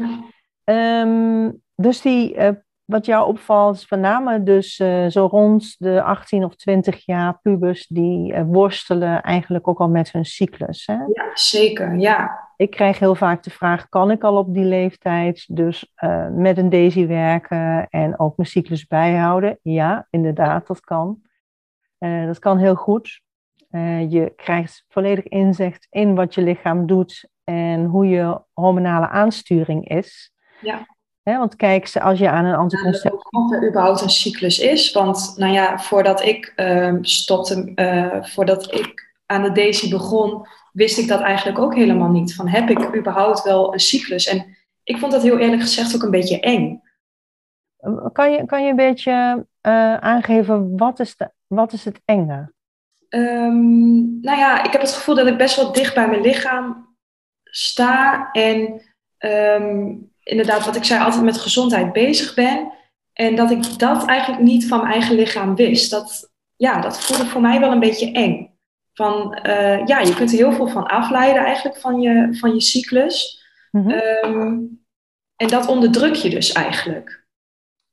Ehm, 0.64 1.52
dus 1.76 2.02
die, 2.02 2.36
uh, 2.36 2.50
wat 2.86 3.06
jou 3.06 3.28
opvalt, 3.28 3.76
is 3.76 3.90
met 3.90 4.00
name 4.00 4.44
dus 4.44 4.76
zo 5.08 5.28
rond 5.32 5.76
de 5.78 6.02
18 6.02 6.44
of 6.44 6.56
20 6.56 7.06
jaar 7.06 7.40
pubers 7.42 7.88
die 7.88 8.34
worstelen 8.34 9.22
eigenlijk 9.22 9.68
ook 9.68 9.80
al 9.80 9.90
met 9.90 10.12
hun 10.12 10.26
cyclus. 10.26 10.86
Hè? 10.86 10.94
Ja, 10.94 11.30
zeker, 11.34 11.96
ja. 11.96 12.46
Ik 12.58 12.70
krijg 12.70 13.00
heel 13.00 13.16
vaak 13.16 13.44
de 13.44 13.50
vraag, 13.50 13.90
kan 13.90 14.12
ik 14.12 14.24
al 14.24 14.38
op 14.38 14.54
die 14.54 14.66
leeftijd 14.66 15.46
dus 15.48 15.94
met 16.32 16.58
een 16.58 16.70
daisy 16.70 17.08
werken 17.08 17.88
en 17.90 18.20
ook 18.20 18.38
mijn 18.38 18.50
cyclus 18.50 18.88
bijhouden? 18.88 19.60
Ja, 19.62 20.08
inderdaad, 20.10 20.68
dat 20.68 20.80
kan. 20.80 21.26
Dat 22.00 22.40
kan 22.40 22.58
heel 22.58 22.76
goed. 22.76 23.22
je 24.10 24.34
krijgt 24.36 24.84
volledig 24.88 25.24
inzicht 25.24 25.88
in 25.90 26.16
wat 26.16 26.36
je 26.36 26.42
lichaam 26.42 26.86
doet 26.86 27.30
en 27.44 27.86
hoe 27.86 28.08
je 28.08 28.42
hormonale 28.54 29.08
aansturing 29.08 29.90
is. 29.90 30.32
Ja. 30.62 30.86
want 31.24 31.56
kijk, 31.56 31.98
als 31.98 32.20
je 32.20 32.30
aan 32.30 32.46
een 32.46 32.56
anticonceptie... 32.56 33.30
Of 33.30 33.52
er 33.52 33.68
überhaupt 33.68 34.02
een 34.02 34.10
cyclus 34.10 34.60
is. 34.60 34.92
Want 34.92 35.34
nou 35.38 35.54
ja, 35.54 35.80
voordat 35.80 36.24
ik 36.24 36.54
uh, 36.56 36.94
stopte, 37.02 37.72
uh, 37.76 38.24
voordat 38.24 38.74
ik 38.74 39.16
aan 39.26 39.44
de 39.44 39.52
Daisy 39.52 39.90
begon, 39.90 40.48
wist 40.72 40.98
ik 40.98 41.08
dat 41.08 41.22
eigenlijk 41.22 41.60
ook 41.60 41.76
helemaal 41.76 42.10
niet. 42.10 42.36
Van 42.36 42.48
heb 42.48 42.70
ik 42.70 42.96
überhaupt 42.96 43.44
wel 43.44 43.74
een 43.74 43.80
cyclus? 43.80 44.28
En 44.28 44.58
ik 44.84 44.98
vond 44.98 45.12
dat 45.12 45.24
heel 45.24 45.38
eerlijk 45.38 45.62
gezegd 45.62 45.96
ook 45.96 46.04
een 46.04 46.12
beetje 46.12 46.40
eng. 46.40 46.82
Kan 48.12 48.32
je, 48.32 48.46
kan 48.46 48.64
je 48.64 48.70
een 48.70 48.76
beetje 48.76 49.46
uh, 49.68 49.96
aangeven, 49.96 50.78
wat 50.78 51.00
is, 51.00 51.16
de, 51.16 51.32
wat 51.48 51.74
is 51.74 51.86
het 51.86 52.02
enge? 52.06 52.52
Um, 53.10 54.20
nou 54.22 54.38
ja, 54.38 54.64
ik 54.64 54.72
heb 54.72 54.82
het 54.82 54.92
gevoel 54.92 55.16
dat 55.16 55.28
ik 55.28 55.38
best 55.38 55.56
wel 55.56 55.72
dicht 55.72 55.94
bij 55.94 56.08
mijn 56.08 56.22
lichaam 56.22 56.96
sta 57.44 58.30
en 58.32 58.82
um, 59.18 60.12
inderdaad, 60.24 60.66
wat 60.66 60.76
ik 60.76 60.84
zei, 60.84 61.04
altijd 61.04 61.24
met 61.24 61.38
gezondheid 61.38 61.94
bezig 61.94 62.36
ben. 62.36 62.72
En 63.14 63.36
dat 63.36 63.52
ik 63.52 63.80
dat 63.80 64.06
eigenlijk 64.06 64.42
niet 64.42 64.68
van 64.68 64.80
mijn 64.80 64.92
eigen 64.92 65.16
lichaam 65.16 65.56
wist. 65.56 65.92
Dat, 65.92 66.32
ja, 66.56 66.82
dat 66.82 67.02
voelde 67.02 67.26
voor 67.26 67.42
mij 67.42 67.60
wel 67.60 67.72
een 67.72 67.80
beetje 67.80 68.12
eng. 68.12 68.56
Van, 68.94 69.40
uh, 69.44 69.86
ja, 69.86 70.00
je 70.00 70.16
kunt 70.16 70.32
er 70.32 70.38
heel 70.38 70.52
veel 70.52 70.68
van 70.68 70.88
afleiden 70.88 71.44
eigenlijk 71.44 71.78
van 71.78 72.02
je, 72.02 72.28
van 72.32 72.54
je 72.54 72.62
cyclus. 72.62 73.46
Mm-hmm. 73.72 74.02
Um, 74.24 74.86
en 75.36 75.48
dat 75.48 75.68
onderdruk 75.68 76.16
je 76.16 76.30
dus 76.30 76.52
eigenlijk. 76.52 77.17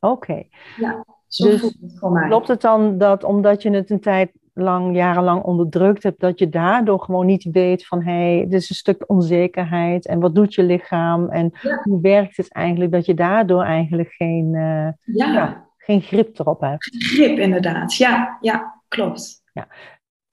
Oké. 0.05 0.31
Okay. 0.31 0.51
Ja, 0.77 1.05
zo 1.27 1.51
dus 1.51 1.61
voelt 1.61 1.77
het 1.81 1.99
voor 1.99 2.13
mij. 2.13 2.29
Klopt 2.29 2.49
het 2.49 2.61
dan 2.61 2.99
dat 2.99 3.25
omdat 3.25 3.63
je 3.63 3.71
het 3.71 3.91
een 3.91 4.01
tijd 4.01 4.33
lang, 4.55 4.97
jarenlang 4.97 5.43
onderdrukt 5.43 6.03
hebt, 6.03 6.21
dat 6.21 6.39
je 6.39 6.49
daardoor 6.49 7.01
gewoon 7.01 7.27
niet 7.27 7.49
weet 7.53 7.87
van 7.87 8.03
hé, 8.03 8.37
hey, 8.37 8.41
dit 8.49 8.61
is 8.61 8.71
een 8.71 8.77
stuk 8.77 9.05
onzekerheid 9.07 10.07
en 10.07 10.21
wat 10.21 10.35
doet 10.35 10.55
je 10.55 10.63
lichaam 10.63 11.29
en 11.29 11.53
hoe 11.83 12.01
werkt 12.01 12.37
het 12.37 12.53
eigenlijk, 12.53 12.93
dat 12.93 13.07
je 13.07 13.15
daardoor 13.15 13.63
eigenlijk 13.63 14.13
geen, 14.13 14.55
uh, 14.55 14.89
ja. 15.17 15.33
Ja, 15.33 15.69
geen 15.77 16.01
grip 16.01 16.39
erop 16.39 16.61
hebt. 16.61 16.97
Grip 16.99 17.39
inderdaad, 17.39 17.95
ja, 17.95 18.39
ja 18.41 18.83
klopt. 18.89 19.43
Ja. 19.53 19.67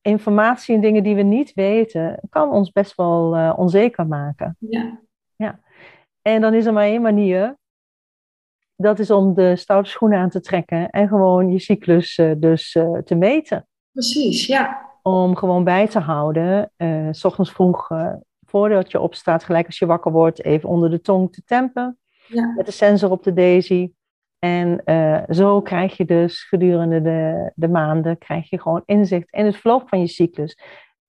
Informatie 0.02 0.76
en 0.76 0.82
dingen 0.82 1.04
die 1.04 1.16
we 1.16 1.22
niet 1.22 1.54
weten, 1.54 2.20
kan 2.30 2.52
ons 2.52 2.72
best 2.72 2.96
wel 2.96 3.38
uh, 3.38 3.54
onzeker 3.56 4.08
maken. 4.08 4.56
Ja. 4.60 5.00
ja. 5.36 5.60
En 6.22 6.42
dan 6.42 6.54
is 6.54 6.66
er 6.66 6.74
maar 6.74 6.86
één 6.86 7.02
manier, 7.02 7.58
dat 8.82 9.00
is 9.00 9.12
om 9.12 9.34
de 9.34 9.56
stoute 9.56 9.90
schoenen 9.90 10.20
aan 10.20 10.30
te 10.30 10.40
trekken 10.40 10.90
en 10.90 11.08
gewoon 11.08 11.52
je 11.52 11.60
cyclus 11.60 12.18
uh, 12.18 12.32
dus 12.38 12.72
te 13.06 13.16
meten. 13.16 13.68
Precies, 13.92 14.46
ja. 14.46 14.90
Om 15.02 15.36
gewoon 15.36 15.64
bij 15.64 15.88
te 15.88 16.00
houden, 16.00 16.72
uh, 16.78 17.08
s 17.12 17.26
ochtends 17.26 17.52
vroeg, 17.52 17.90
voordat 18.46 18.92
je 18.92 19.00
opstaat, 19.00 19.44
gelijk 19.44 19.66
als 19.66 19.80
je 19.80 19.86
wakker 19.86 20.12
wordt, 20.12 20.44
even 20.44 20.70
onder 20.70 20.90
de 20.90 21.02
tong 21.02 21.34
te 21.34 21.42
tempen. 21.46 22.00
Ja. 22.28 22.54
Met 22.56 22.66
de 22.66 22.72
sensor 22.72 23.12
op 23.12 23.24
de 23.24 23.34
daisy. 23.34 23.92
En 24.40 24.84
zo 25.30 25.62
krijg 25.62 25.98
je 25.98 26.06
dus 26.06 26.44
gedurende 26.44 27.02
de, 27.02 27.52
de 27.56 27.68
maanden, 27.68 28.18
krijg 28.18 28.50
je 28.50 28.62
gewoon 28.62 28.84
inzicht 28.86 29.32
in 29.32 29.46
het 29.46 29.56
verloop 29.56 29.90
van 29.90 30.00
je 30.00 30.08
cyclus. 30.08 30.58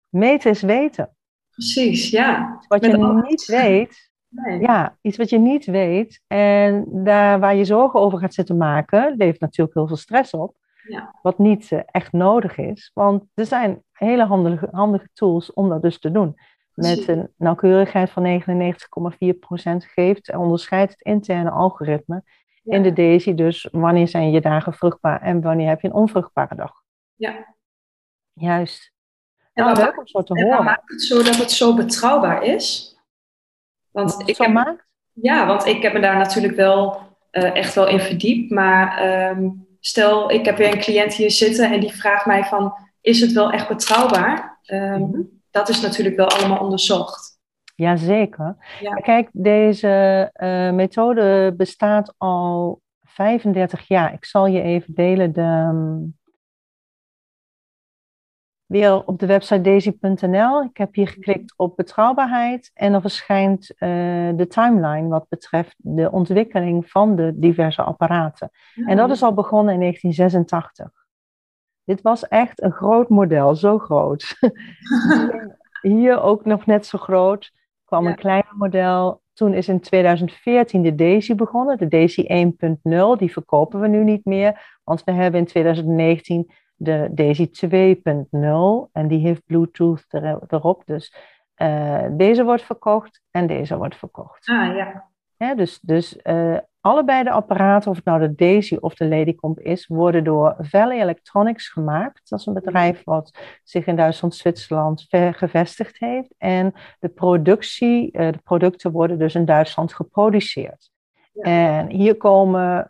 Meten 0.08 0.50
is 0.50 0.62
weten. 0.62 1.14
Precies, 1.50 2.10
ja. 2.10 2.58
Wat 2.68 2.84
je 2.84 2.98
Met 2.98 3.28
niet 3.28 3.46
weet, 3.46 4.09
nee. 4.30 4.60
ja, 4.60 4.96
iets 5.00 5.16
wat 5.16 5.30
je 5.30 5.38
niet 5.38 5.64
weet 5.64 6.22
en 6.26 6.84
daar 7.04 7.40
waar 7.40 7.54
je 7.54 7.64
zorgen 7.64 8.00
over 8.00 8.18
gaat 8.18 8.34
zitten 8.34 8.56
maken, 8.56 9.14
levert 9.16 9.40
natuurlijk 9.40 9.76
heel 9.76 9.86
veel 9.86 9.96
stress 9.96 10.34
op. 10.34 10.56
Ja. 10.88 11.14
Wat 11.22 11.38
niet 11.38 11.70
uh, 11.70 11.80
echt 11.86 12.12
nodig 12.12 12.56
is. 12.56 12.90
Want 12.94 13.24
er 13.34 13.46
zijn 13.46 13.82
hele 13.92 14.24
handige, 14.24 14.68
handige 14.72 15.08
tools 15.12 15.52
om 15.52 15.68
dat 15.68 15.82
dus 15.82 15.98
te 15.98 16.10
doen. 16.10 16.36
Met 16.74 17.08
een 17.08 17.32
nauwkeurigheid 17.36 18.10
van 18.10 18.42
99,4% 18.42 18.46
geeft, 19.76 20.36
onderscheidt 20.36 20.92
het 20.92 21.02
interne 21.02 21.50
algoritme 21.50 22.22
ja. 22.62 22.76
in 22.76 22.82
de 22.82 22.92
DAISY 22.92 23.34
dus 23.34 23.68
wanneer 23.72 24.08
zijn 24.08 24.30
je 24.30 24.40
dagen 24.40 24.72
vruchtbaar 24.72 25.20
en 25.20 25.40
wanneer 25.40 25.68
heb 25.68 25.80
je 25.80 25.88
een 25.88 25.94
onvruchtbare 25.94 26.54
dag. 26.54 26.72
Ja. 27.14 27.54
Juist. 28.32 28.92
En 29.52 29.64
nou, 29.64 29.76
leuk 29.76 29.98
om 29.98 30.06
zo 30.06 30.22
te 30.22 30.42
horen. 30.42 30.64
maakt 30.64 30.90
het 30.90 31.02
zo 31.02 31.22
dat 31.22 31.36
het 31.36 31.50
zo 31.50 31.74
betrouwbaar 31.74 32.42
is? 32.42 32.98
Want 33.92 34.14
Wat 34.14 34.28
ik 34.28 34.36
heb, 34.36 34.52
maakt? 34.52 34.86
Ja, 35.12 35.46
want 35.46 35.66
ik 35.66 35.82
heb 35.82 35.92
me 35.92 36.00
daar 36.00 36.16
natuurlijk 36.16 36.56
wel 36.56 37.00
uh, 37.32 37.56
echt 37.56 37.74
wel 37.74 37.88
in 37.88 38.00
verdiept, 38.00 38.50
maar 38.50 39.06
um, 39.30 39.66
stel, 39.80 40.30
ik 40.30 40.44
heb 40.44 40.56
weer 40.56 40.72
een 40.72 40.80
cliënt 40.80 41.14
hier 41.14 41.30
zitten 41.30 41.72
en 41.72 41.80
die 41.80 41.92
vraagt 41.92 42.26
mij 42.26 42.44
van, 42.44 42.74
is 43.00 43.20
het 43.20 43.32
wel 43.32 43.50
echt 43.50 43.68
betrouwbaar? 43.68 44.58
Um, 44.66 45.40
dat 45.50 45.68
is 45.68 45.80
natuurlijk 45.80 46.16
wel 46.16 46.28
allemaal 46.28 46.58
onderzocht. 46.58 47.38
Jazeker. 47.74 48.56
Ja. 48.80 48.94
Kijk, 48.94 49.28
deze 49.32 50.30
uh, 50.36 50.70
methode 50.70 51.54
bestaat 51.56 52.14
al 52.18 52.80
35 53.02 53.88
jaar. 53.88 54.12
Ik 54.12 54.24
zal 54.24 54.46
je 54.46 54.62
even 54.62 54.94
delen 54.94 55.32
de, 55.32 55.40
um, 55.40 56.18
weer 58.70 59.04
op 59.04 59.18
de 59.18 59.26
website 59.26 59.60
daisy.nl. 59.60 60.62
Ik 60.62 60.76
heb 60.76 60.94
hier 60.94 61.08
geklikt 61.08 61.52
op 61.56 61.76
betrouwbaarheid 61.76 62.70
en 62.74 62.92
dan 62.92 63.00
verschijnt 63.00 63.70
uh, 63.70 63.78
de 64.36 64.46
timeline 64.48 65.08
wat 65.08 65.28
betreft 65.28 65.74
de 65.76 66.10
ontwikkeling 66.10 66.90
van 66.90 67.16
de 67.16 67.32
diverse 67.34 67.82
apparaten. 67.82 68.50
Ja. 68.74 68.86
En 68.86 68.96
dat 68.96 69.10
is 69.10 69.22
al 69.22 69.34
begonnen 69.34 69.74
in 69.74 69.80
1986. 69.80 70.90
Dit 71.84 72.02
was 72.02 72.28
echt 72.28 72.62
een 72.62 72.72
groot 72.72 73.08
model, 73.08 73.54
zo 73.54 73.78
groot. 73.78 74.36
hier 75.80 76.22
ook 76.22 76.44
nog 76.44 76.66
net 76.66 76.86
zo 76.86 76.98
groot. 76.98 77.52
kwam 77.84 78.04
ja. 78.04 78.10
een 78.10 78.16
kleiner 78.16 78.54
model. 78.56 79.22
Toen 79.32 79.54
is 79.54 79.68
in 79.68 79.80
2014 79.80 80.82
de 80.82 80.94
Daisy 80.94 81.34
begonnen, 81.34 81.78
de 81.78 81.88
Daisy 81.88 82.22
1.0. 82.22 83.18
Die 83.18 83.32
verkopen 83.32 83.80
we 83.80 83.88
nu 83.88 84.04
niet 84.04 84.24
meer, 84.24 84.78
want 84.84 85.04
we 85.04 85.12
hebben 85.12 85.40
in 85.40 85.46
2019 85.46 86.50
de 86.82 87.08
Daisy 87.10 87.50
2.0 87.66 88.92
en 88.92 89.08
die 89.08 89.18
heeft 89.18 89.46
Bluetooth 89.46 90.04
er, 90.08 90.38
erop. 90.48 90.82
Dus 90.86 91.14
uh, 91.56 92.04
deze 92.10 92.44
wordt 92.44 92.62
verkocht 92.62 93.22
en 93.30 93.46
deze 93.46 93.76
wordt 93.76 93.96
verkocht. 93.96 94.48
Ah 94.48 94.76
ja. 94.76 95.04
ja 95.36 95.54
dus 95.54 95.80
dus 95.80 96.18
uh, 96.22 96.58
allebei 96.80 97.24
de 97.24 97.30
apparaten, 97.30 97.90
of 97.90 97.96
het 97.96 98.04
nou 98.04 98.20
de 98.20 98.34
Daisy 98.34 98.76
of 98.80 98.94
de 98.94 99.08
Ladycomp 99.08 99.60
is, 99.60 99.86
worden 99.86 100.24
door 100.24 100.56
Valley 100.58 101.00
Electronics 101.00 101.68
gemaakt. 101.68 102.28
Dat 102.28 102.38
is 102.38 102.46
een 102.46 102.54
bedrijf 102.54 103.04
wat 103.04 103.38
zich 103.64 103.86
in 103.86 103.96
Duitsland-Zwitserland 103.96 105.06
gevestigd 105.10 105.98
heeft. 105.98 106.34
En 106.38 106.74
de 106.98 107.08
productie, 107.08 108.12
uh, 108.12 108.32
de 108.32 108.40
producten 108.44 108.92
worden 108.92 109.18
dus 109.18 109.34
in 109.34 109.44
Duitsland 109.44 109.94
geproduceerd. 109.94 110.90
Ja. 111.32 111.42
En 111.42 111.90
hier 111.90 112.16
komen 112.16 112.88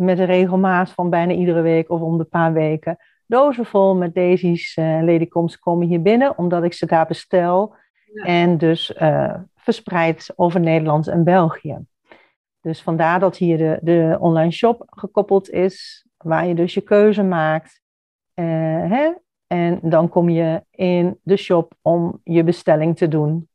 met 0.00 0.18
een 0.18 0.26
regelmaat 0.26 0.90
van 0.90 1.10
bijna 1.10 1.32
iedere 1.32 1.60
week 1.60 1.90
of 1.90 2.00
om 2.00 2.18
de 2.18 2.24
paar 2.24 2.52
weken 2.52 2.98
dozen 3.30 3.64
vol 3.64 3.96
met 3.96 4.14
daisies 4.14 4.76
uh, 4.76 5.02
ladycoms 5.02 5.58
komen 5.58 5.86
hier 5.86 6.02
binnen, 6.02 6.38
omdat 6.38 6.62
ik 6.62 6.72
ze 6.72 6.86
daar 6.86 7.06
bestel. 7.06 7.74
Ja. 8.12 8.24
En 8.24 8.58
dus 8.58 8.94
uh, 9.00 9.34
verspreid 9.56 10.32
over 10.36 10.60
Nederland 10.60 11.08
en 11.08 11.24
België. 11.24 11.78
Dus 12.60 12.82
vandaar 12.82 13.20
dat 13.20 13.36
hier 13.36 13.58
de, 13.58 13.78
de 13.82 14.16
online 14.20 14.50
shop 14.50 14.82
gekoppeld 14.86 15.50
is, 15.50 16.06
waar 16.16 16.46
je 16.46 16.54
dus 16.54 16.74
je 16.74 16.80
keuze 16.80 17.22
maakt. 17.22 17.80
Uh, 18.34 18.44
hè? 18.90 19.12
En 19.46 19.78
dan 19.82 20.08
kom 20.08 20.28
je 20.28 20.64
in 20.70 21.18
de 21.22 21.36
shop 21.36 21.74
om 21.82 22.20
je 22.24 22.44
bestelling 22.44 22.96
te 22.96 23.08
doen. 23.08 23.48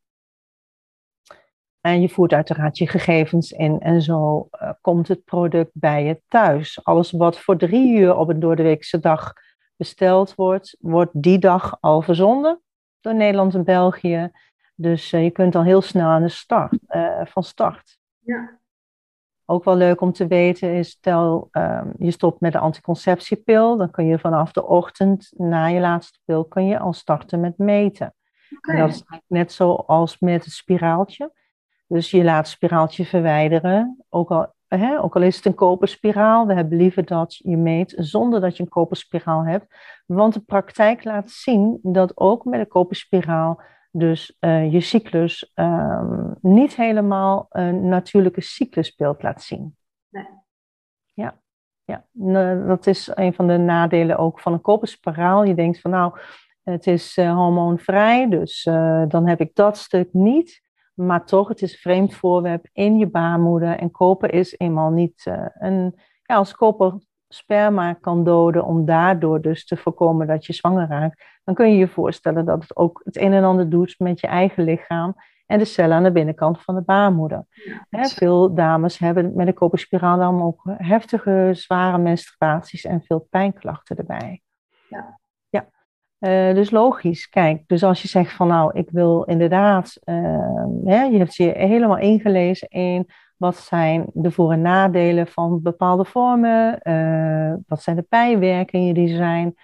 En 1.85 2.01
je 2.01 2.09
voert 2.09 2.33
uiteraard 2.33 2.77
je 2.77 2.87
gegevens 2.87 3.51
in 3.51 3.79
en 3.79 4.01
zo 4.01 4.47
uh, 4.51 4.71
komt 4.81 5.07
het 5.07 5.23
product 5.23 5.71
bij 5.73 6.03
je 6.03 6.21
thuis. 6.27 6.79
Alles 6.83 7.11
wat 7.11 7.39
voor 7.39 7.57
drie 7.57 7.97
uur 7.97 8.15
op 8.15 8.29
een 8.29 8.39
doordeweekse 8.39 8.99
dag 8.99 9.33
besteld 9.75 10.35
wordt, 10.35 10.77
wordt 10.79 11.11
die 11.13 11.39
dag 11.39 11.77
al 11.79 12.01
verzonden 12.01 12.61
door 13.01 13.15
Nederland 13.15 13.53
en 13.55 13.63
België. 13.63 14.31
Dus 14.75 15.13
uh, 15.13 15.23
je 15.23 15.29
kunt 15.29 15.55
al 15.55 15.63
heel 15.63 15.81
snel 15.81 16.07
aan 16.07 16.21
de 16.21 16.29
start, 16.29 16.77
uh, 16.89 17.21
van 17.23 17.43
start. 17.43 17.97
Ja. 18.19 18.59
Ook 19.45 19.63
wel 19.63 19.75
leuk 19.75 20.01
om 20.01 20.11
te 20.11 20.27
weten 20.27 20.73
is, 20.73 20.89
stel 20.89 21.47
um, 21.51 21.93
je 21.97 22.11
stopt 22.11 22.39
met 22.39 22.51
de 22.51 22.59
anticonceptiepil, 22.59 23.77
dan 23.77 23.91
kun 23.91 24.05
je 24.05 24.19
vanaf 24.19 24.51
de 24.51 24.65
ochtend 24.65 25.31
na 25.35 25.65
je 25.65 25.79
laatste 25.79 26.19
pil 26.25 26.45
kun 26.45 26.65
je 26.65 26.79
al 26.79 26.93
starten 26.93 27.39
met 27.39 27.57
meten. 27.57 28.13
Okay. 28.57 28.75
En 28.75 28.81
dat 28.81 28.89
is 28.89 29.03
net 29.27 29.51
zoals 29.51 30.19
met 30.19 30.43
het 30.43 30.53
spiraaltje. 30.53 31.43
Dus 31.87 32.11
je 32.11 32.23
laat 32.23 32.47
spiraaltje 32.47 33.05
verwijderen, 33.05 34.05
ook 34.09 34.31
al, 34.31 34.53
hè, 34.67 35.01
ook 35.01 35.15
al 35.15 35.21
is 35.21 35.35
het 35.35 35.45
een 35.45 35.55
koperspiraal. 35.55 36.47
We 36.47 36.53
hebben 36.53 36.77
liever 36.77 37.05
dat 37.05 37.35
je 37.35 37.57
meet 37.57 37.93
zonder 37.97 38.41
dat 38.41 38.57
je 38.57 38.63
een 38.63 38.69
koperspiraal 38.69 39.45
hebt. 39.45 39.65
Want 40.05 40.33
de 40.33 40.39
praktijk 40.39 41.03
laat 41.03 41.29
zien 41.29 41.79
dat 41.83 42.17
ook 42.17 42.45
met 42.45 42.59
een 42.59 42.67
koperspiraal 42.67 43.61
dus 43.97 44.37
uh, 44.39 44.71
je 44.71 44.81
cyclus 44.81 45.51
um, 45.55 46.35
niet 46.41 46.75
helemaal 46.75 47.45
een 47.49 47.87
natuurlijke 47.87 48.41
cyclusbeeld 48.41 49.23
laat 49.23 49.43
zien. 49.43 49.75
Nee. 50.09 50.27
Ja. 51.13 51.41
ja, 51.83 52.05
dat 52.67 52.87
is 52.87 53.11
een 53.13 53.33
van 53.33 53.47
de 53.47 53.57
nadelen 53.57 54.17
ook 54.17 54.39
van 54.39 54.53
een 54.53 54.61
koperspiraal. 54.61 55.43
Je 55.43 55.55
denkt 55.55 55.81
van 55.81 55.91
nou, 55.91 56.19
het 56.63 56.87
is 56.87 57.17
uh, 57.17 57.33
hormoonvrij, 57.35 58.29
dus 58.29 58.65
uh, 58.65 59.03
dan 59.07 59.27
heb 59.27 59.39
ik 59.39 59.55
dat 59.55 59.77
stuk 59.77 60.13
niet. 60.13 60.61
Maar 60.95 61.25
toch, 61.25 61.47
het 61.47 61.61
is 61.61 61.71
een 61.71 61.79
vreemd 61.79 62.13
voorwerp 62.13 62.67
in 62.73 62.97
je 62.97 63.07
baarmoeder. 63.07 63.77
En 63.79 63.91
koper 63.91 64.33
is 64.33 64.55
eenmaal 64.57 64.91
niet 64.91 65.25
een... 65.59 65.99
Ja, 66.23 66.35
als 66.35 66.55
koper 66.55 66.99
sperma 67.27 67.93
kan 67.93 68.23
doden 68.23 68.65
om 68.65 68.85
daardoor 68.85 69.41
dus 69.41 69.65
te 69.65 69.77
voorkomen 69.77 70.27
dat 70.27 70.45
je 70.45 70.53
zwanger 70.53 70.87
raakt, 70.87 71.23
dan 71.43 71.55
kun 71.55 71.71
je 71.71 71.77
je 71.77 71.87
voorstellen 71.87 72.45
dat 72.45 72.61
het 72.61 72.75
ook 72.75 73.01
het 73.03 73.17
een 73.17 73.33
en 73.33 73.43
ander 73.43 73.69
doet 73.69 73.95
met 73.97 74.19
je 74.19 74.27
eigen 74.27 74.63
lichaam 74.63 75.15
en 75.45 75.59
de 75.59 75.65
cellen 75.65 75.97
aan 75.97 76.03
de 76.03 76.11
binnenkant 76.11 76.61
van 76.61 76.75
de 76.75 76.81
baarmoeder. 76.81 77.45
veel 77.89 78.53
dames 78.53 78.97
hebben 78.97 79.35
met 79.35 79.47
een 79.47 79.53
koperspiraal 79.53 80.17
dan 80.17 80.41
ook 80.41 80.61
heftige, 80.65 81.49
zware 81.53 81.97
menstruaties 81.97 82.85
en 82.85 83.01
veel 83.01 83.27
pijnklachten 83.29 83.97
erbij. 83.97 84.41
Ja. 84.89 85.19
Uh, 86.19 86.53
dus 86.53 86.71
logisch, 86.71 87.29
kijk, 87.29 87.63
dus 87.67 87.83
als 87.83 88.01
je 88.01 88.07
zegt 88.07 88.33
van 88.33 88.47
nou, 88.47 88.77
ik 88.77 88.89
wil 88.89 89.23
inderdaad, 89.23 89.99
uh, 90.05 90.65
hè, 90.83 91.03
je 91.03 91.17
hebt 91.17 91.35
je 91.35 91.51
helemaal 91.55 91.97
ingelezen 91.97 92.67
in 92.67 93.07
wat 93.37 93.55
zijn 93.55 94.05
de 94.13 94.31
voor- 94.31 94.51
en 94.51 94.61
nadelen 94.61 95.27
van 95.27 95.61
bepaalde 95.61 96.05
vormen? 96.05 96.79
Uh, 96.83 97.53
wat 97.67 97.81
zijn 97.81 97.95
de 97.95 98.05
bijwerkingen 98.09 98.93
die 98.93 99.15
zijn? 99.15 99.55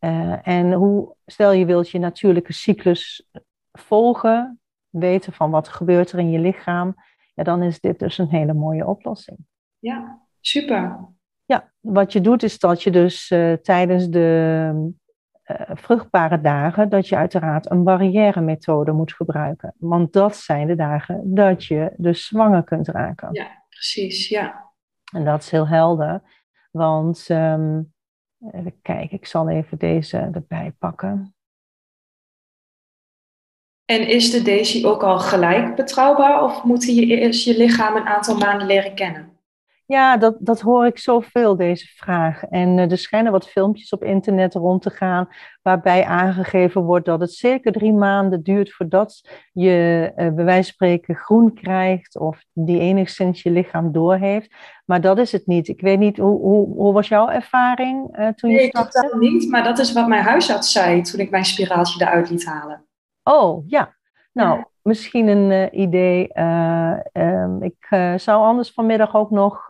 Uh, 0.00 0.48
en 0.48 0.72
hoe, 0.72 1.14
stel 1.26 1.52
je 1.52 1.64
wilt 1.64 1.90
je 1.90 1.98
natuurlijke 1.98 2.52
cyclus 2.52 3.28
volgen, 3.72 4.60
weten 4.88 5.32
van 5.32 5.50
wat 5.50 5.68
gebeurt 5.68 6.12
er 6.12 6.18
in 6.18 6.30
je 6.30 6.38
lichaam, 6.38 6.94
ja, 7.34 7.42
dan 7.42 7.62
is 7.62 7.80
dit 7.80 7.98
dus 7.98 8.18
een 8.18 8.28
hele 8.28 8.54
mooie 8.54 8.86
oplossing. 8.86 9.38
Ja, 9.78 10.20
super. 10.40 11.08
Ja, 11.44 11.72
wat 11.80 12.12
je 12.12 12.20
doet 12.20 12.42
is 12.42 12.58
dat 12.58 12.82
je 12.82 12.90
dus 12.90 13.28
tijdens 13.62 14.08
de 14.08 14.92
vruchtbare 15.68 16.40
dagen, 16.40 16.88
dat 16.88 17.08
je 17.08 17.16
uiteraard 17.16 17.70
een 17.70 17.84
barrière 17.84 18.40
methode 18.40 18.92
moet 18.92 19.12
gebruiken. 19.12 19.74
Want 19.78 20.12
dat 20.12 20.36
zijn 20.36 20.66
de 20.66 20.74
dagen 20.74 21.34
dat 21.34 21.64
je 21.64 21.92
dus 21.96 22.26
zwanger 22.26 22.64
kunt 22.64 22.88
raken. 22.88 23.28
Ja, 23.32 23.64
precies, 23.68 24.28
ja. 24.28 24.68
En 25.12 25.24
dat 25.24 25.42
is 25.42 25.50
heel 25.50 25.68
helder, 25.68 26.22
want 26.70 27.28
um, 27.28 27.92
even 28.52 28.80
kijken, 28.82 29.16
ik 29.16 29.26
zal 29.26 29.48
even 29.48 29.78
deze 29.78 30.18
erbij 30.18 30.74
pakken. 30.78 31.34
En 33.84 34.08
is 34.08 34.30
de 34.30 34.42
Daisy 34.42 34.84
ook 34.84 35.02
al 35.02 35.18
gelijk 35.18 35.76
betrouwbaar 35.76 36.44
of 36.44 36.64
moet 36.64 36.84
je 36.84 37.06
eerst 37.06 37.44
je 37.44 37.56
lichaam 37.56 37.96
een 37.96 38.06
aantal 38.06 38.36
maanden 38.36 38.66
leren 38.66 38.94
kennen? 38.94 39.39
Ja, 39.90 40.16
dat, 40.16 40.36
dat 40.38 40.60
hoor 40.60 40.86
ik 40.86 40.98
zoveel, 40.98 41.56
deze 41.56 41.86
vraag. 41.86 42.42
En 42.42 42.78
uh, 42.78 42.90
er 42.90 42.98
schijnen 42.98 43.32
wat 43.32 43.48
filmpjes 43.48 43.90
op 43.90 44.04
internet 44.04 44.54
rond 44.54 44.82
te 44.82 44.90
gaan, 44.90 45.28
waarbij 45.62 46.04
aangegeven 46.04 46.82
wordt 46.82 47.06
dat 47.06 47.20
het 47.20 47.32
zeker 47.32 47.72
drie 47.72 47.92
maanden 47.92 48.42
duurt 48.42 48.72
voordat 48.72 49.28
je 49.52 50.12
uh, 50.16 50.34
bij 50.34 50.44
wijze 50.44 50.62
van 50.62 50.72
spreken 50.72 51.14
groen 51.14 51.54
krijgt 51.54 52.18
of 52.18 52.44
die 52.52 52.80
enigszins 52.80 53.42
je 53.42 53.50
lichaam 53.50 53.92
doorheeft. 53.92 54.54
Maar 54.84 55.00
dat 55.00 55.18
is 55.18 55.32
het 55.32 55.46
niet. 55.46 55.68
Ik 55.68 55.80
weet 55.80 55.98
niet, 55.98 56.16
hoe, 56.16 56.40
hoe, 56.40 56.74
hoe 56.74 56.92
was 56.92 57.08
jouw 57.08 57.28
ervaring 57.28 58.18
uh, 58.18 58.28
toen 58.28 58.50
nee, 58.50 58.62
je 58.62 58.68
startte? 58.68 59.00
Nee, 59.00 59.10
totaal 59.10 59.30
niet, 59.30 59.50
maar 59.50 59.64
dat 59.64 59.78
is 59.78 59.92
wat 59.92 60.08
mijn 60.08 60.24
huisarts 60.24 60.72
zei 60.72 61.02
toen 61.02 61.20
ik 61.20 61.30
mijn 61.30 61.44
spiraaltje 61.44 62.06
eruit 62.06 62.30
liet 62.30 62.44
halen. 62.44 62.86
Oh, 63.22 63.64
ja. 63.66 63.96
Nou, 64.32 64.64
misschien 64.82 65.28
een 65.28 65.50
uh, 65.50 65.80
idee. 65.80 66.30
Uh, 66.34 66.96
um, 67.12 67.62
ik 67.62 67.86
uh, 67.90 68.14
zou 68.16 68.42
anders 68.42 68.72
vanmiddag 68.72 69.14
ook 69.14 69.30
nog 69.30 69.68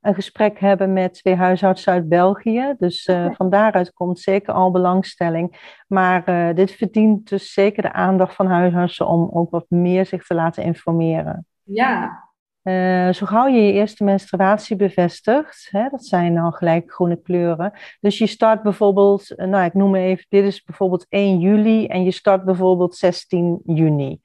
een 0.00 0.14
gesprek 0.14 0.58
hebben 0.58 0.92
met 0.92 1.14
twee 1.14 1.34
huisartsen 1.34 1.92
uit 1.92 2.08
België. 2.08 2.74
Dus 2.78 3.08
okay. 3.08 3.34
van 3.34 3.50
daaruit 3.50 3.92
komt 3.92 4.18
zeker 4.18 4.54
al 4.54 4.70
belangstelling. 4.70 5.72
Maar 5.88 6.54
dit 6.54 6.70
verdient 6.72 7.28
dus 7.28 7.52
zeker 7.52 7.82
de 7.82 7.92
aandacht 7.92 8.34
van 8.34 8.46
huisartsen 8.46 9.06
om 9.06 9.30
ook 9.32 9.50
wat 9.50 9.66
meer 9.68 10.06
zich 10.06 10.26
te 10.26 10.34
laten 10.34 10.62
informeren. 10.62 11.46
Ja. 11.62 12.22
zo 13.12 13.26
gauw 13.26 13.46
je 13.46 13.60
je 13.60 13.72
eerste 13.72 14.04
menstruatie 14.04 14.76
bevestigt, 14.76 15.68
hè, 15.70 15.88
dat 15.88 16.04
zijn 16.04 16.38
al 16.38 16.50
gelijk 16.50 16.92
groene 16.92 17.22
kleuren. 17.22 17.72
Dus 18.00 18.18
je 18.18 18.26
start 18.26 18.62
bijvoorbeeld, 18.62 19.32
nou 19.36 19.64
ik 19.64 19.74
noem 19.74 19.94
even, 19.94 20.26
dit 20.28 20.44
is 20.44 20.62
bijvoorbeeld 20.62 21.06
1 21.08 21.38
juli 21.38 21.86
en 21.86 22.04
je 22.04 22.10
start 22.10 22.44
bijvoorbeeld 22.44 22.94
16 22.94 23.60
juni. 23.64 24.20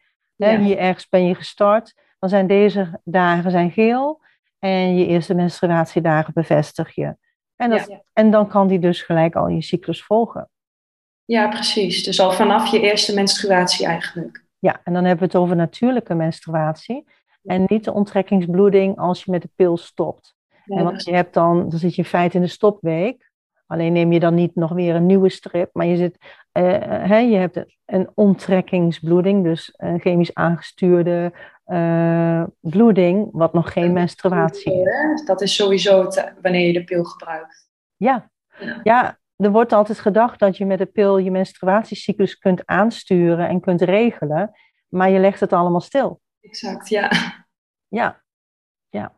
Ja. 0.48 0.60
Hier 0.60 0.78
ergens 0.78 1.08
ben 1.10 1.26
je 1.26 1.36
gestart, 1.36 1.94
dan 2.20 2.30
zijn 2.30 2.48
deze 2.48 3.00
dagen 3.04 3.52
zijn 3.52 3.72
geel 3.72 4.22
en 4.60 4.98
je 4.98 5.06
eerste 5.06 5.34
menstruatiedagen 5.34 6.34
bevestig 6.34 6.96
je. 6.96 7.16
En, 7.56 7.70
dat, 7.70 7.88
ja. 7.88 8.02
en 8.14 8.32
dan 8.32 8.48
kan 8.48 8.68
die 8.68 8.80
dus 8.80 9.02
gelijk 9.02 9.36
al 9.36 9.48
je 9.48 9.62
cyclus 9.62 10.04
volgen. 10.04 10.50
Ja, 11.26 11.48
precies. 11.48 12.04
Dus 12.04 12.20
al 12.20 12.32
vanaf 12.32 12.72
je 12.72 12.82
eerste 12.82 13.14
menstruatie 13.14 13.86
eigenlijk. 13.86 14.46
Ja, 14.60 14.82
en 14.84 14.94
dan 14.94 15.04
hebben 15.04 15.28
we 15.28 15.34
het 15.34 15.44
over 15.44 15.56
natuurlijke 15.56 16.14
menstruatie. 16.14 17.06
En 17.44 17.64
niet 17.68 17.84
de 17.84 17.94
onttrekkingsbloeding 17.94 18.98
als 18.98 19.24
je 19.24 19.32
met 19.32 19.42
de 19.42 19.50
pil 19.56 19.78
stopt. 19.78 20.36
Ja, 20.66 20.78
en 20.78 20.84
want 20.84 21.04
je 21.04 21.14
hebt 21.14 21.34
dan, 21.34 21.70
dan 21.70 21.80
zit 21.80 21.96
je 21.96 22.02
in 22.02 22.08
feite 22.08 22.36
in 22.36 22.42
de 22.42 22.50
stopweek. 22.50 23.32
Alleen 23.68 23.94
neem 23.94 24.12
je 24.12 24.20
dan 24.20 24.34
niet 24.34 24.56
nog 24.56 24.72
weer 24.72 24.96
een 24.96 25.06
nieuwe 25.06 25.30
strip, 25.30 25.70
maar 25.74 25.86
je, 25.86 25.96
zit, 25.96 26.18
hè, 26.64 27.18
je 27.18 27.38
hebt 27.38 27.66
een 27.86 28.10
onttrekkingsbloeding, 28.14 29.44
dus 29.44 29.74
een 29.78 30.00
chemisch 30.00 30.34
aangestuurde 30.34 31.34
uh, 31.66 32.44
bloeding, 32.60 33.30
wat 33.32 33.54
nog 33.54 33.74
geen 33.74 33.94
menstruatie 33.94 34.82
is. 34.82 35.26
Dat 35.26 35.42
is 35.42 35.56
sowieso 35.56 36.08
wanneer 36.42 36.68
je 36.68 36.74
de 36.74 36.84
pil 36.84 37.04
gebruikt. 37.04 37.70
Ja. 37.96 38.30
ja. 38.60 38.80
ja, 38.84 39.20
er 39.36 39.52
wordt 39.52 39.74
altijd 39.74 40.00
gedacht 40.00 40.40
dat 40.40 40.58
je 40.58 40.66
met 40.66 40.78
de 40.78 40.86
pil 40.86 41.18
je 41.18 41.32
menstruatiecyclus 41.32 42.38
kunt 42.38 42.66
aansturen 42.66 43.48
en 43.48 43.60
kunt 43.60 43.82
regelen, 43.82 44.52
maar 44.88 45.10
je 45.10 45.20
legt 45.20 45.40
het 45.40 45.54
allemaal 45.54 45.82
stil. 45.82 46.22
Exact, 46.42 46.90
ja. 46.90 47.12
Ja, 47.88 48.22
ja. 48.90 49.18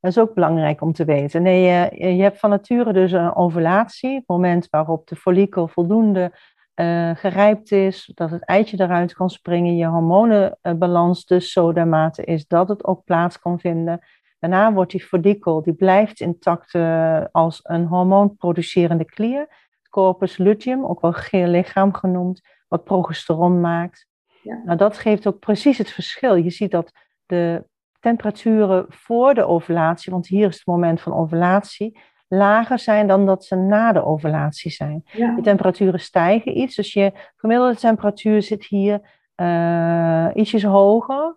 Dat 0.00 0.10
is 0.10 0.18
ook 0.18 0.34
belangrijk 0.34 0.80
om 0.80 0.92
te 0.92 1.04
weten. 1.04 1.42
Nee, 1.42 1.62
je, 1.62 2.14
je 2.14 2.22
hebt 2.22 2.38
van 2.38 2.50
nature 2.50 2.92
dus 2.92 3.12
een 3.12 3.34
ovulatie, 3.34 4.14
het 4.14 4.26
moment 4.26 4.66
waarop 4.70 5.06
de 5.06 5.16
follikel 5.16 5.68
voldoende 5.68 6.32
uh, 6.80 7.10
gerijpt 7.14 7.72
is, 7.72 8.10
dat 8.14 8.30
het 8.30 8.44
eitje 8.44 8.80
eruit 8.80 9.14
kan 9.14 9.30
springen, 9.30 9.76
je 9.76 9.86
hormonenbalans 9.86 11.24
dus 11.26 11.52
zo 11.52 11.72
dermate 11.72 12.24
is 12.24 12.46
dat 12.46 12.68
het 12.68 12.84
ook 12.84 13.04
plaats 13.04 13.38
kan 13.38 13.60
vinden. 13.60 14.00
Daarna 14.38 14.72
wordt 14.72 14.90
die 14.90 15.04
follikel, 15.04 15.62
die 15.62 15.72
blijft 15.72 16.20
intact 16.20 16.74
uh, 16.74 17.24
als 17.32 17.60
een 17.62 17.86
hormoonproducerende 17.86 19.04
klier, 19.04 19.40
het 19.40 19.88
corpus 19.90 20.36
luteum, 20.36 20.84
ook 20.84 21.00
wel 21.00 21.12
geel 21.12 21.46
lichaam 21.46 21.94
genoemd, 21.94 22.40
wat 22.68 22.84
progesteron 22.84 23.60
maakt. 23.60 24.06
Ja. 24.42 24.62
Nou, 24.64 24.78
dat 24.78 24.98
geeft 24.98 25.26
ook 25.26 25.38
precies 25.38 25.78
het 25.78 25.90
verschil. 25.90 26.34
Je 26.34 26.50
ziet 26.50 26.70
dat 26.70 26.92
de 27.26 27.64
temperaturen 28.00 28.86
voor 28.88 29.34
de 29.34 29.46
ovulatie, 29.46 30.12
want 30.12 30.26
hier 30.26 30.48
is 30.48 30.56
het 30.56 30.66
moment 30.66 31.00
van 31.00 31.14
ovulatie, 31.14 31.98
lager 32.28 32.78
zijn 32.78 33.06
dan 33.06 33.26
dat 33.26 33.44
ze 33.44 33.56
na 33.56 33.92
de 33.92 34.04
ovulatie 34.04 34.70
zijn. 34.70 35.02
Ja. 35.04 35.34
De 35.34 35.42
temperaturen 35.42 36.00
stijgen 36.00 36.58
iets, 36.58 36.76
dus 36.76 36.92
je 36.92 37.12
gemiddelde 37.36 37.76
temperatuur 37.76 38.42
zit 38.42 38.64
hier 38.64 39.00
uh, 39.36 40.28
ietsjes 40.34 40.62
hoger. 40.62 41.36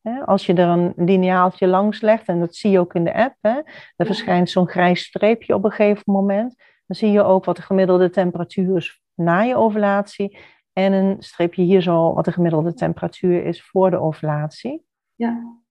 Hè? 0.00 0.24
Als 0.26 0.46
je 0.46 0.54
er 0.54 0.68
een 0.68 0.92
lineaaltje 0.96 1.66
langs 1.66 2.00
legt, 2.00 2.26
en 2.26 2.40
dat 2.40 2.54
zie 2.54 2.70
je 2.70 2.78
ook 2.78 2.94
in 2.94 3.04
de 3.04 3.14
app, 3.14 3.36
hè? 3.40 3.60
er 3.96 4.06
verschijnt 4.06 4.50
zo'n 4.50 4.68
grijs 4.68 5.04
streepje 5.04 5.54
op 5.54 5.64
een 5.64 5.70
gegeven 5.70 6.12
moment. 6.12 6.54
Dan 6.86 6.96
zie 6.96 7.10
je 7.10 7.22
ook 7.22 7.44
wat 7.44 7.56
de 7.56 7.62
gemiddelde 7.62 8.10
temperatuur 8.10 8.76
is 8.76 9.02
na 9.14 9.40
je 9.40 9.56
ovulatie. 9.56 10.38
En 10.72 10.92
een 10.92 11.16
streepje 11.18 11.62
hier 11.62 11.82
zo 11.82 12.14
wat 12.14 12.24
de 12.24 12.32
gemiddelde 12.32 12.74
temperatuur 12.74 13.44
is 13.44 13.64
voor 13.64 13.90
de 13.90 14.00
ovulatie. 14.00 14.84
Ja. 15.14 15.62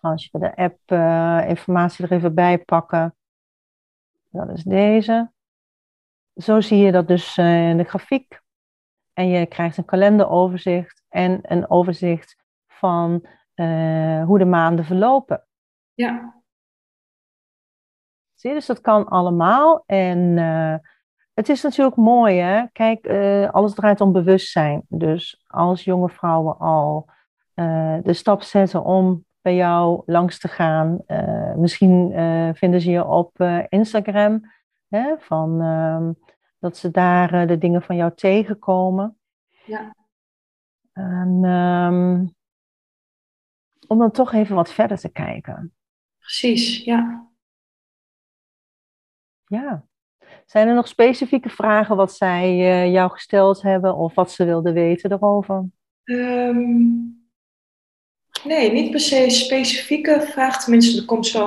Als 0.00 0.28
je 0.30 0.38
de 0.38 0.56
app 0.56 0.78
uh, 0.86 1.48
informatie 1.48 2.04
er 2.04 2.12
even 2.12 2.34
bij 2.34 2.58
pakken. 2.58 3.14
Dat 4.30 4.48
is 4.48 4.62
deze. 4.62 5.30
Zo 6.34 6.60
zie 6.60 6.78
je 6.78 6.92
dat 6.92 7.08
dus 7.08 7.36
uh, 7.36 7.68
in 7.68 7.76
de 7.76 7.84
grafiek. 7.84 8.40
En 9.12 9.28
je 9.28 9.46
krijgt 9.46 9.76
een 9.76 9.84
kalenderoverzicht 9.84 11.02
en 11.08 11.38
een 11.42 11.70
overzicht 11.70 12.36
van 12.66 13.26
uh, 13.54 14.24
hoe 14.24 14.38
de 14.38 14.44
maanden 14.44 14.84
verlopen. 14.84 15.46
Ja. 15.94 16.42
Zie 18.34 18.50
je, 18.50 18.56
dus 18.56 18.66
dat 18.66 18.80
kan 18.80 19.08
allemaal. 19.08 19.82
En 19.86 20.18
uh, 20.18 20.74
het 21.34 21.48
is 21.48 21.62
natuurlijk 21.62 21.96
mooi, 21.96 22.38
hè? 22.38 22.66
Kijk, 22.72 23.06
alles 23.52 23.74
draait 23.74 24.00
om 24.00 24.12
bewustzijn. 24.12 24.82
Dus 24.88 25.44
als 25.46 25.84
jonge 25.84 26.08
vrouwen 26.08 26.58
al 26.58 27.08
de 28.02 28.12
stap 28.12 28.42
zetten 28.42 28.84
om 28.84 29.24
bij 29.40 29.54
jou 29.54 30.02
langs 30.06 30.38
te 30.38 30.48
gaan. 30.48 30.98
Misschien 31.56 32.12
vinden 32.54 32.80
ze 32.80 32.90
je 32.90 33.04
op 33.04 33.40
Instagram, 33.68 34.52
hè, 34.88 35.14
van, 35.18 35.60
ehm, 35.60 36.12
dat 36.58 36.76
ze 36.76 36.90
daar 36.90 37.46
de 37.46 37.58
dingen 37.58 37.82
van 37.82 37.96
jou 37.96 38.14
tegenkomen. 38.14 39.18
Ja. 39.64 39.94
En, 40.92 41.40
ehm, 41.44 42.26
om 43.86 43.98
dan 43.98 44.10
toch 44.10 44.32
even 44.32 44.54
wat 44.54 44.72
verder 44.72 44.98
te 44.98 45.08
kijken. 45.08 45.74
Precies, 46.18 46.84
ja. 46.84 47.28
Ja. 49.44 49.84
Zijn 50.46 50.68
er 50.68 50.74
nog 50.74 50.88
specifieke 50.88 51.48
vragen 51.48 51.96
wat 51.96 52.12
zij 52.12 52.56
jou 52.90 53.10
gesteld 53.10 53.62
hebben 53.62 53.96
of 53.96 54.14
wat 54.14 54.30
ze 54.30 54.44
wilden 54.44 54.72
weten 54.72 55.12
erover? 55.12 55.64
Ehm, 56.04 57.18
nee, 58.44 58.72
niet 58.72 58.90
per 58.90 59.00
se 59.00 59.30
specifieke 59.30 60.26
vraag. 60.32 60.62
Tenminste, 60.62 61.00
er 61.00 61.06
komt 61.06 61.26
zo 61.26 61.46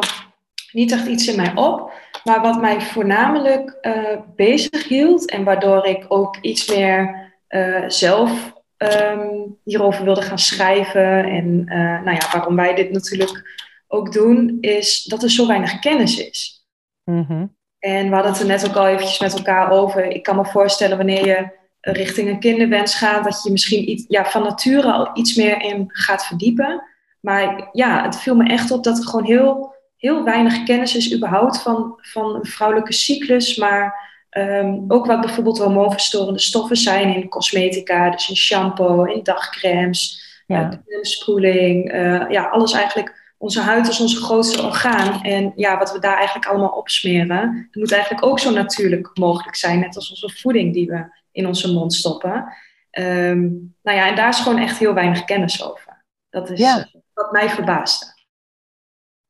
niet 0.72 0.92
echt 0.92 1.08
iets 1.08 1.28
in 1.28 1.36
mij 1.36 1.56
op. 1.56 1.92
Maar 2.24 2.42
wat 2.42 2.62
mij 2.62 2.82
voornamelijk 2.82 3.78
uh, 3.82 4.20
bezig 4.36 4.88
hield 4.88 5.30
en 5.30 5.44
waardoor 5.44 5.86
ik 5.86 6.06
ook 6.08 6.38
iets 6.42 6.70
meer 6.70 7.32
uh, 7.50 7.84
zelf 7.90 8.54
um, 8.78 9.58
hierover 9.64 10.04
wilde 10.04 10.22
gaan 10.22 10.40
schrijven. 10.40 11.26
En 11.26 11.64
nou 12.04 12.12
ja, 12.12 12.30
waarom 12.32 12.56
wij 12.56 12.76
dit 12.76 12.92
natuurlijk 12.92 13.72
ook 13.88 14.14
doen, 14.14 14.58
is 14.62 15.04
dat 15.04 15.24
er 15.24 15.32
zo 15.32 15.48
weinig 15.48 15.80
kennis 15.80 16.18
is. 16.18 16.68
Mm 17.04 17.56
en 17.84 18.10
we 18.10 18.14
hadden 18.14 18.32
het 18.32 18.42
er 18.42 18.48
net 18.48 18.68
ook 18.68 18.76
al 18.76 18.88
eventjes 18.88 19.20
met 19.20 19.34
elkaar 19.34 19.72
over. 19.72 20.06
Ik 20.06 20.24
kan 20.24 20.36
me 20.36 20.46
voorstellen 20.46 20.98
wanneer 20.98 21.26
je 21.26 21.50
richting 21.92 22.30
een 22.30 22.40
kinderwens 22.40 22.96
gaat, 22.96 23.24
dat 23.24 23.44
je 23.44 23.52
misschien 23.52 23.90
iets, 23.90 24.06
ja, 24.08 24.26
van 24.26 24.44
nature 24.44 24.92
al 24.92 25.10
iets 25.14 25.36
meer 25.36 25.62
in 25.62 25.86
gaat 25.88 26.26
verdiepen. 26.26 26.84
Maar 27.20 27.70
ja, 27.72 28.04
het 28.04 28.20
viel 28.20 28.36
me 28.36 28.50
echt 28.50 28.72
op 28.72 28.84
dat 28.84 28.98
er 28.98 29.08
gewoon 29.08 29.26
heel, 29.26 29.76
heel 29.98 30.24
weinig 30.24 30.64
kennis 30.64 30.96
is 30.96 31.16
überhaupt 31.16 31.62
van, 31.62 31.94
van 32.02 32.36
een 32.36 32.46
vrouwelijke 32.46 32.94
cyclus. 32.94 33.56
Maar 33.56 34.12
ehm, 34.30 34.80
ook 34.88 35.06
wat 35.06 35.22
bijvoorbeeld 35.22 35.58
hormoonverstorende 35.58 36.40
stoffen 36.40 36.78
zijn 36.78 37.16
in 37.16 37.30
cosmetica, 37.30 38.10
dus 38.10 38.30
in 38.30 38.36
shampoo, 38.36 39.04
in 39.04 39.24
dagcremes, 39.24 40.22
ja. 40.48 40.82
Uh, 40.86 41.02
spoeling, 41.02 41.94
uh, 41.94 42.30
ja, 42.30 42.44
alles 42.44 42.74
eigenlijk 42.74 43.22
onze 43.38 43.62
huid 43.62 43.88
is 43.88 44.00
onze 44.00 44.22
grootste 44.22 44.64
orgaan. 44.64 45.22
En 45.22 45.54
ja, 45.56 45.78
wat 45.78 45.92
we 45.92 46.00
daar 46.00 46.18
eigenlijk 46.18 46.48
allemaal 46.48 46.70
opsmeren, 46.70 47.68
dat 47.72 47.82
moet 47.82 47.92
eigenlijk 47.92 48.26
ook 48.26 48.40
zo 48.40 48.52
natuurlijk 48.52 49.10
mogelijk 49.14 49.56
zijn. 49.56 49.80
Net 49.80 49.96
als 49.96 50.10
onze 50.10 50.40
voeding 50.40 50.74
die 50.74 50.88
we 50.88 51.22
in 51.34 51.48
onze 51.48 51.74
mond 51.74 51.94
stoppen. 51.94 52.54
Um, 53.00 53.76
nou 53.82 53.98
ja, 53.98 54.10
en 54.10 54.16
daar 54.16 54.30
is 54.30 54.40
gewoon 54.40 54.60
echt 54.60 54.78
heel 54.78 54.94
weinig 54.94 55.24
kennis 55.24 55.64
over. 55.64 56.06
Dat 56.30 56.50
is 56.50 56.60
ja. 56.60 56.88
wat 57.14 57.32
mij 57.32 57.50
verbaasde. 57.50 58.06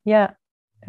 Ja, 0.02 0.38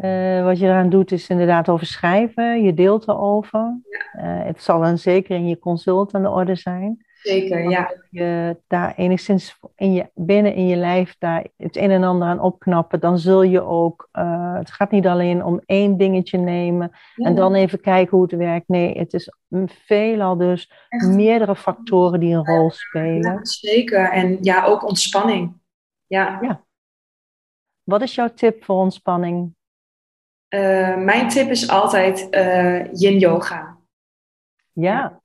uh, 0.01 0.43
wat 0.43 0.59
je 0.59 0.65
eraan 0.65 0.89
doet 0.89 1.11
is 1.11 1.29
inderdaad 1.29 1.69
over 1.69 1.85
schrijven. 1.85 2.63
Je 2.63 2.73
deelt 2.73 3.07
erover. 3.07 3.79
Ja. 3.89 4.39
Uh, 4.39 4.45
het 4.45 4.61
zal 4.61 4.81
dan 4.81 4.97
zeker 4.97 5.35
in 5.35 5.47
je 5.47 5.59
consult 5.59 6.13
aan 6.13 6.21
de 6.21 6.29
orde 6.29 6.55
zijn. 6.55 7.04
Zeker, 7.25 7.69
ja. 7.69 7.93
je 8.09 8.57
daar 8.67 8.95
enigszins 8.95 9.59
in 9.75 9.93
je, 9.93 10.09
binnen 10.13 10.53
in 10.53 10.67
je 10.67 10.75
lijf 10.75 11.15
daar 11.19 11.47
het 11.57 11.75
een 11.75 11.91
en 11.91 12.03
ander 12.03 12.27
aan 12.27 12.39
opknappen, 12.39 12.99
dan 12.99 13.19
zul 13.19 13.41
je 13.41 13.61
ook, 13.61 14.09
uh, 14.13 14.57
het 14.57 14.71
gaat 14.71 14.91
niet 14.91 15.07
alleen 15.07 15.43
om 15.43 15.61
één 15.65 15.97
dingetje 15.97 16.37
nemen 16.37 16.91
en 17.15 17.35
dan 17.35 17.53
even 17.53 17.81
kijken 17.81 18.17
hoe 18.17 18.25
het 18.25 18.35
werkt. 18.35 18.67
Nee, 18.67 18.97
het 18.97 19.13
is 19.13 19.31
veelal 19.67 20.37
dus 20.37 20.71
meerdere 21.15 21.55
factoren 21.55 22.19
die 22.19 22.35
een 22.35 22.45
rol 22.45 22.71
spelen. 22.71 23.33
Ja, 23.33 23.45
zeker, 23.45 24.11
en 24.11 24.37
ja, 24.41 24.65
ook 24.65 24.87
ontspanning. 24.87 25.53
Ja. 26.07 26.37
ja. 26.41 26.63
Wat 27.83 28.01
is 28.01 28.15
jouw 28.15 28.33
tip 28.33 28.63
voor 28.63 28.75
ontspanning? 28.75 29.55
Uh, 30.49 30.97
mijn 30.97 31.29
tip 31.29 31.49
is 31.49 31.69
altijd 31.69 32.27
uh, 32.31 32.93
yin 32.93 33.17
yoga. 33.17 33.77
Ja 34.71 35.23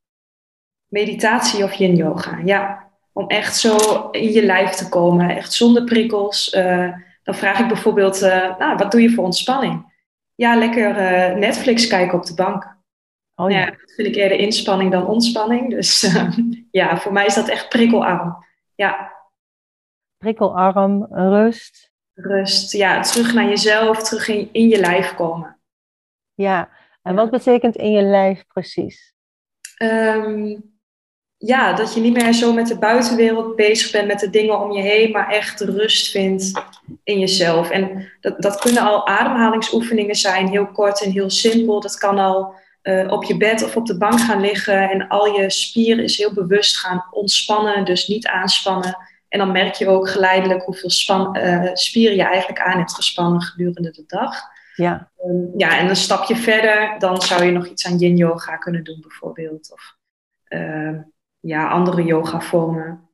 meditatie 0.90 1.64
of 1.64 1.72
yin 1.72 1.96
yoga. 1.96 2.38
Ja, 2.44 2.90
om 3.12 3.28
echt 3.28 3.56
zo 3.56 3.76
in 4.10 4.32
je 4.32 4.44
lijf 4.44 4.70
te 4.70 4.88
komen, 4.88 5.36
echt 5.36 5.52
zonder 5.52 5.84
prikkels. 5.84 6.54
Uh, 6.54 6.92
dan 7.22 7.34
vraag 7.34 7.58
ik 7.58 7.68
bijvoorbeeld, 7.68 8.22
uh, 8.22 8.58
nou, 8.58 8.76
wat 8.76 8.90
doe 8.90 9.02
je 9.02 9.10
voor 9.10 9.24
ontspanning? 9.24 9.92
Ja, 10.34 10.56
lekker 10.56 10.90
uh, 10.90 11.36
Netflix 11.36 11.86
kijken 11.86 12.18
op 12.18 12.26
de 12.26 12.34
bank. 12.34 12.78
Oh, 13.34 13.50
ja. 13.50 13.58
ja. 13.58 13.64
dat 13.64 13.92
vind 13.96 14.08
ik 14.08 14.14
eerder 14.14 14.38
inspanning 14.38 14.90
dan 14.90 15.06
ontspanning. 15.06 15.70
Dus 15.70 16.14
ja, 16.70 16.98
voor 16.98 17.12
mij 17.12 17.26
is 17.26 17.34
dat 17.34 17.48
echt 17.48 17.68
prikkelarm. 17.68 18.44
Ja. 18.74 19.12
Prikkelarm, 20.18 21.06
rust. 21.10 21.90
Rust, 22.14 22.72
ja, 22.72 23.00
terug 23.00 23.34
naar 23.34 23.48
jezelf, 23.48 24.02
terug 24.02 24.28
in, 24.28 24.48
in 24.52 24.68
je 24.68 24.80
lijf 24.80 25.14
komen. 25.14 25.58
Ja, 26.34 26.68
en 27.02 27.14
wat 27.14 27.30
betekent 27.30 27.76
in 27.76 27.90
je 27.90 28.02
lijf 28.02 28.46
precies? 28.46 29.14
Um, 29.82 30.69
ja, 31.42 31.72
dat 31.72 31.94
je 31.94 32.00
niet 32.00 32.12
meer 32.12 32.32
zo 32.32 32.52
met 32.52 32.66
de 32.66 32.78
buitenwereld 32.78 33.56
bezig 33.56 33.92
bent, 33.92 34.06
met 34.06 34.20
de 34.20 34.30
dingen 34.30 34.60
om 34.60 34.72
je 34.72 34.82
heen, 34.82 35.10
maar 35.10 35.28
echt 35.28 35.60
rust 35.60 36.10
vindt 36.10 36.52
in 37.04 37.18
jezelf. 37.18 37.70
En 37.70 38.08
dat, 38.20 38.42
dat 38.42 38.58
kunnen 38.58 38.82
al 38.82 39.06
ademhalingsoefeningen 39.06 40.14
zijn, 40.14 40.48
heel 40.48 40.66
kort 40.66 41.04
en 41.04 41.10
heel 41.10 41.30
simpel. 41.30 41.80
Dat 41.80 41.98
kan 41.98 42.18
al 42.18 42.54
uh, 42.82 43.12
op 43.12 43.24
je 43.24 43.36
bed 43.36 43.64
of 43.64 43.76
op 43.76 43.86
de 43.86 43.98
bank 43.98 44.20
gaan 44.20 44.40
liggen 44.40 44.90
en 44.90 45.08
al 45.08 45.26
je 45.26 45.50
spieren 45.50 46.04
is 46.04 46.18
heel 46.18 46.34
bewust 46.34 46.76
gaan 46.76 47.04
ontspannen, 47.10 47.84
dus 47.84 48.06
niet 48.06 48.26
aanspannen. 48.26 48.96
En 49.28 49.38
dan 49.38 49.52
merk 49.52 49.74
je 49.74 49.88
ook 49.88 50.08
geleidelijk 50.08 50.62
hoeveel 50.62 50.90
span, 50.90 51.36
uh, 51.38 51.70
spieren 51.72 52.16
je 52.16 52.22
eigenlijk 52.22 52.60
aan 52.60 52.78
hebt 52.78 52.94
gespannen 52.94 53.42
gedurende 53.42 53.90
de 53.90 54.04
dag. 54.06 54.34
Ja. 54.74 55.10
Um, 55.26 55.50
ja, 55.56 55.78
en 55.78 55.88
een 55.88 55.96
stapje 55.96 56.36
verder, 56.36 56.94
dan 56.98 57.22
zou 57.22 57.44
je 57.44 57.50
nog 57.50 57.66
iets 57.66 57.86
aan 57.86 57.98
yin 57.98 58.16
yoga 58.16 58.56
kunnen 58.56 58.84
doen 58.84 58.98
bijvoorbeeld. 59.00 59.72
Of, 59.72 59.96
uh, 60.48 60.98
ja, 61.40 61.68
andere 61.68 62.04
yoga 62.04 62.40
vormen. 62.40 63.08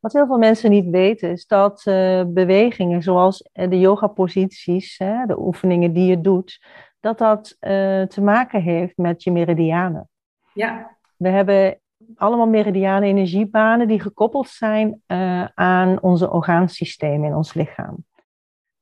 Wat 0.00 0.12
heel 0.12 0.26
veel 0.26 0.38
mensen 0.38 0.70
niet 0.70 0.90
weten 0.90 1.30
is 1.30 1.46
dat 1.46 1.84
uh, 1.86 2.22
bewegingen 2.26 3.02
zoals 3.02 3.48
eh, 3.52 3.70
de 3.70 3.78
yoga-posities, 3.78 4.98
de 4.98 5.38
oefeningen 5.38 5.92
die 5.92 6.06
je 6.06 6.20
doet, 6.20 6.60
dat 7.00 7.18
dat 7.18 7.56
uh, 7.60 7.70
te 8.02 8.20
maken 8.22 8.62
heeft 8.62 8.96
met 8.96 9.22
je 9.22 9.32
meridianen. 9.32 10.08
Ja. 10.54 10.96
We 11.16 11.28
hebben 11.28 11.78
allemaal 12.16 12.46
meridianen 12.46 13.08
energiebanen 13.08 13.88
die 13.88 14.00
gekoppeld 14.00 14.48
zijn 14.48 15.02
uh, 15.06 15.44
aan 15.54 16.02
onze 16.02 16.30
orgaansysteem 16.30 17.24
in 17.24 17.34
ons 17.34 17.54
lichaam. 17.54 18.04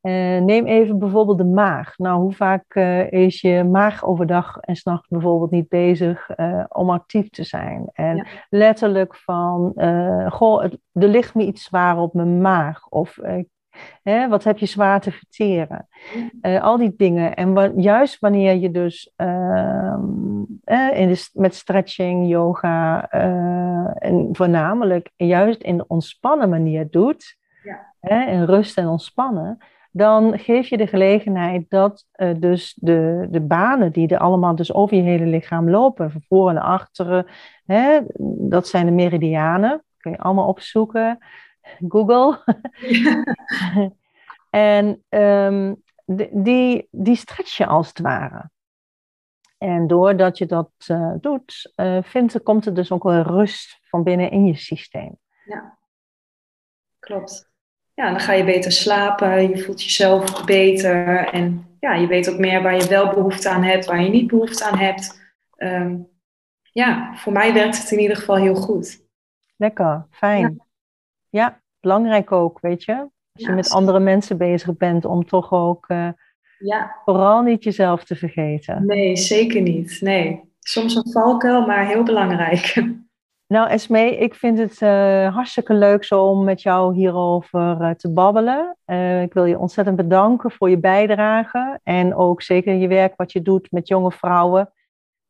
Uh, 0.02 0.38
neem 0.38 0.66
even 0.66 0.98
bijvoorbeeld 0.98 1.38
de 1.38 1.44
maag. 1.44 1.98
Nou, 1.98 2.20
hoe 2.20 2.32
vaak 2.32 2.74
uh, 2.74 3.12
is 3.12 3.40
je 3.40 3.64
maag 3.64 4.04
overdag 4.04 4.58
en 4.60 4.76
s'nachts 4.76 5.08
bijvoorbeeld 5.08 5.50
niet 5.50 5.68
bezig 5.68 6.30
uh, 6.36 6.64
om 6.68 6.90
actief 6.90 7.30
te 7.30 7.44
zijn? 7.44 7.90
En 7.92 8.16
ja. 8.16 8.24
letterlijk 8.50 9.16
van, 9.16 9.72
goh, 10.28 10.62
het, 10.62 10.78
er 10.92 11.08
ligt 11.08 11.34
me 11.34 11.46
iets 11.46 11.64
zwaar 11.64 11.98
op 11.98 12.14
mijn 12.14 12.40
maag. 12.40 12.88
Of 12.88 13.18
hè, 14.02 14.28
wat 14.28 14.44
heb 14.44 14.58
je 14.58 14.66
zwaar 14.66 15.00
te 15.00 15.10
verteren? 15.10 15.88
Ja. 16.42 16.58
al 16.58 16.76
die 16.76 16.94
dingen. 16.96 17.34
En 17.34 17.52
wa 17.52 17.70
juist 17.76 18.18
wanneer 18.18 18.54
je 18.54 18.70
dus 18.70 19.12
ehm, 19.16 20.42
in 20.94 21.08
de, 21.08 21.30
met 21.32 21.54
stretching, 21.54 22.28
yoga 22.28 23.08
en 23.98 24.28
voornamelijk 24.32 25.10
juist 25.16 25.62
in 25.62 25.76
de 25.76 25.86
ontspannen 25.86 26.48
manier 26.48 26.90
doet, 26.90 27.36
ja. 28.00 28.26
in 28.26 28.44
rust 28.44 28.78
en 28.78 28.86
ontspannen, 28.86 29.58
dan 29.92 30.38
geef 30.38 30.68
je 30.68 30.76
de 30.76 30.86
gelegenheid 30.86 31.64
dat 31.70 32.06
uh, 32.16 32.34
dus 32.38 32.74
de, 32.80 33.26
de 33.30 33.40
banen 33.40 33.92
die 33.92 34.08
er 34.08 34.18
allemaal 34.18 34.54
dus 34.54 34.72
over 34.72 34.96
je 34.96 35.02
hele 35.02 35.26
lichaam 35.26 35.70
lopen, 35.70 36.10
van 36.10 36.22
voren 36.28 36.56
en 36.56 36.62
achteren, 36.62 37.26
hè, 37.64 38.00
dat 38.48 38.68
zijn 38.68 38.86
de 38.86 38.92
meridianen. 38.92 39.84
Kun 39.96 40.10
je 40.10 40.18
allemaal 40.18 40.48
opzoeken. 40.48 41.18
Google. 41.88 42.38
en 44.50 45.04
um, 45.08 45.82
die, 46.32 46.88
die 46.90 47.16
stretch 47.16 47.56
je 47.56 47.66
als 47.66 47.88
het 47.88 47.98
ware. 47.98 48.50
En 49.58 49.86
doordat 49.86 50.38
je 50.38 50.46
dat 50.46 50.70
uh, 50.90 51.12
doet, 51.20 51.72
uh, 51.76 52.02
vindt, 52.02 52.42
komt 52.42 52.66
er 52.66 52.74
dus 52.74 52.92
ook 52.92 53.02
wel 53.02 53.22
rust 53.22 53.78
van 53.82 54.02
binnen 54.02 54.30
in 54.30 54.44
je 54.44 54.54
systeem. 54.54 55.18
Ja, 55.44 55.78
klopt 56.98 57.51
ja, 58.02 58.10
dan 58.10 58.20
ga 58.20 58.32
je 58.32 58.44
beter 58.44 58.72
slapen, 58.72 59.48
je 59.48 59.58
voelt 59.58 59.82
jezelf 59.82 60.44
beter 60.44 61.28
en 61.28 61.66
ja, 61.80 61.94
je 61.94 62.06
weet 62.06 62.30
ook 62.30 62.38
meer 62.38 62.62
waar 62.62 62.76
je 62.76 62.88
wel 62.88 63.14
behoefte 63.14 63.48
aan 63.48 63.62
hebt, 63.62 63.84
waar 63.84 64.02
je 64.02 64.10
niet 64.10 64.26
behoefte 64.26 64.64
aan 64.64 64.78
hebt. 64.78 65.34
Um, 65.56 66.08
ja, 66.72 67.14
voor 67.14 67.32
mij 67.32 67.52
werkt 67.52 67.78
het 67.78 67.90
in 67.90 67.98
ieder 67.98 68.16
geval 68.16 68.36
heel 68.36 68.54
goed. 68.54 69.06
Lekker, 69.56 70.06
fijn. 70.10 70.40
Ja, 70.40 70.64
ja 71.28 71.60
belangrijk 71.80 72.32
ook, 72.32 72.60
weet 72.60 72.84
je. 72.84 72.94
Als 73.32 73.44
je 73.44 73.48
ja, 73.48 73.54
met 73.54 73.70
andere 73.70 74.00
mensen 74.00 74.36
bezig 74.36 74.76
bent, 74.76 75.04
om 75.04 75.26
toch 75.26 75.52
ook 75.52 75.88
uh, 75.88 76.08
ja. 76.58 76.96
vooral 77.04 77.42
niet 77.42 77.64
jezelf 77.64 78.04
te 78.04 78.16
vergeten. 78.16 78.86
Nee, 78.86 79.16
zeker 79.16 79.60
niet. 79.60 80.00
Nee, 80.00 80.52
soms 80.58 80.94
een 80.94 81.12
valkuil, 81.12 81.66
maar 81.66 81.86
heel 81.86 82.02
belangrijk. 82.02 82.74
Nou, 83.52 83.68
Esme, 83.68 84.16
ik 84.16 84.34
vind 84.34 84.58
het 84.58 84.80
uh, 84.80 85.34
hartstikke 85.34 85.74
leuk 85.74 86.04
zo 86.04 86.24
om 86.24 86.44
met 86.44 86.62
jou 86.62 86.94
hierover 86.94 87.80
uh, 87.80 87.90
te 87.90 88.12
babbelen. 88.12 88.76
Uh, 88.86 89.22
ik 89.22 89.32
wil 89.32 89.44
je 89.44 89.58
ontzettend 89.58 89.96
bedanken 89.96 90.50
voor 90.50 90.70
je 90.70 90.78
bijdrage 90.78 91.80
en 91.82 92.14
ook 92.14 92.42
zeker 92.42 92.74
je 92.74 92.88
werk 92.88 93.16
wat 93.16 93.32
je 93.32 93.42
doet 93.42 93.70
met 93.70 93.88
jonge 93.88 94.12
vrouwen 94.12 94.72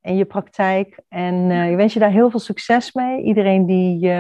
en 0.01 0.17
je 0.17 0.25
praktijk. 0.25 1.01
En 1.09 1.51
ik 1.51 1.77
wens 1.77 1.93
je 1.93 1.99
daar 1.99 2.11
heel 2.11 2.31
veel 2.31 2.41
succes 2.41 2.93
mee. 2.93 3.23
Iedereen 3.23 3.67
die 3.67 4.11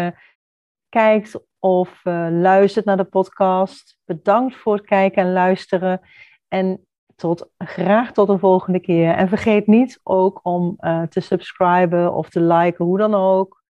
kijkt 0.88 1.40
of 1.58 2.00
luistert 2.30 2.84
naar 2.84 2.96
de 2.96 3.04
podcast, 3.04 3.98
bedankt 4.04 4.56
voor 4.56 4.76
het 4.76 4.86
kijken 4.86 5.22
en 5.22 5.32
luisteren. 5.32 6.00
En 6.48 6.86
tot, 7.16 7.48
graag 7.58 8.12
tot 8.12 8.28
een 8.28 8.38
volgende 8.38 8.80
keer. 8.80 9.14
En 9.14 9.28
vergeet 9.28 9.66
niet 9.66 10.00
ook 10.02 10.40
om 10.42 10.76
te 11.08 11.20
subscriben 11.20 12.14
of 12.14 12.28
te 12.28 12.40
liken, 12.40 12.84
hoe 12.84 12.98
dan 12.98 13.14
ook. 13.14 13.61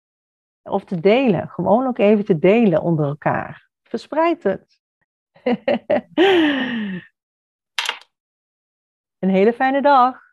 Of 0.63 0.83
te 0.83 0.99
delen. 0.99 1.49
Gewoon 1.49 1.87
ook 1.87 1.97
even 1.97 2.25
te 2.25 2.39
delen 2.39 2.81
onder 2.81 3.05
elkaar. 3.05 3.69
Verspreid 3.83 4.43
het. 4.43 4.79
een 9.19 9.29
hele 9.29 9.53
fijne 9.53 9.81
dag. 9.81 10.30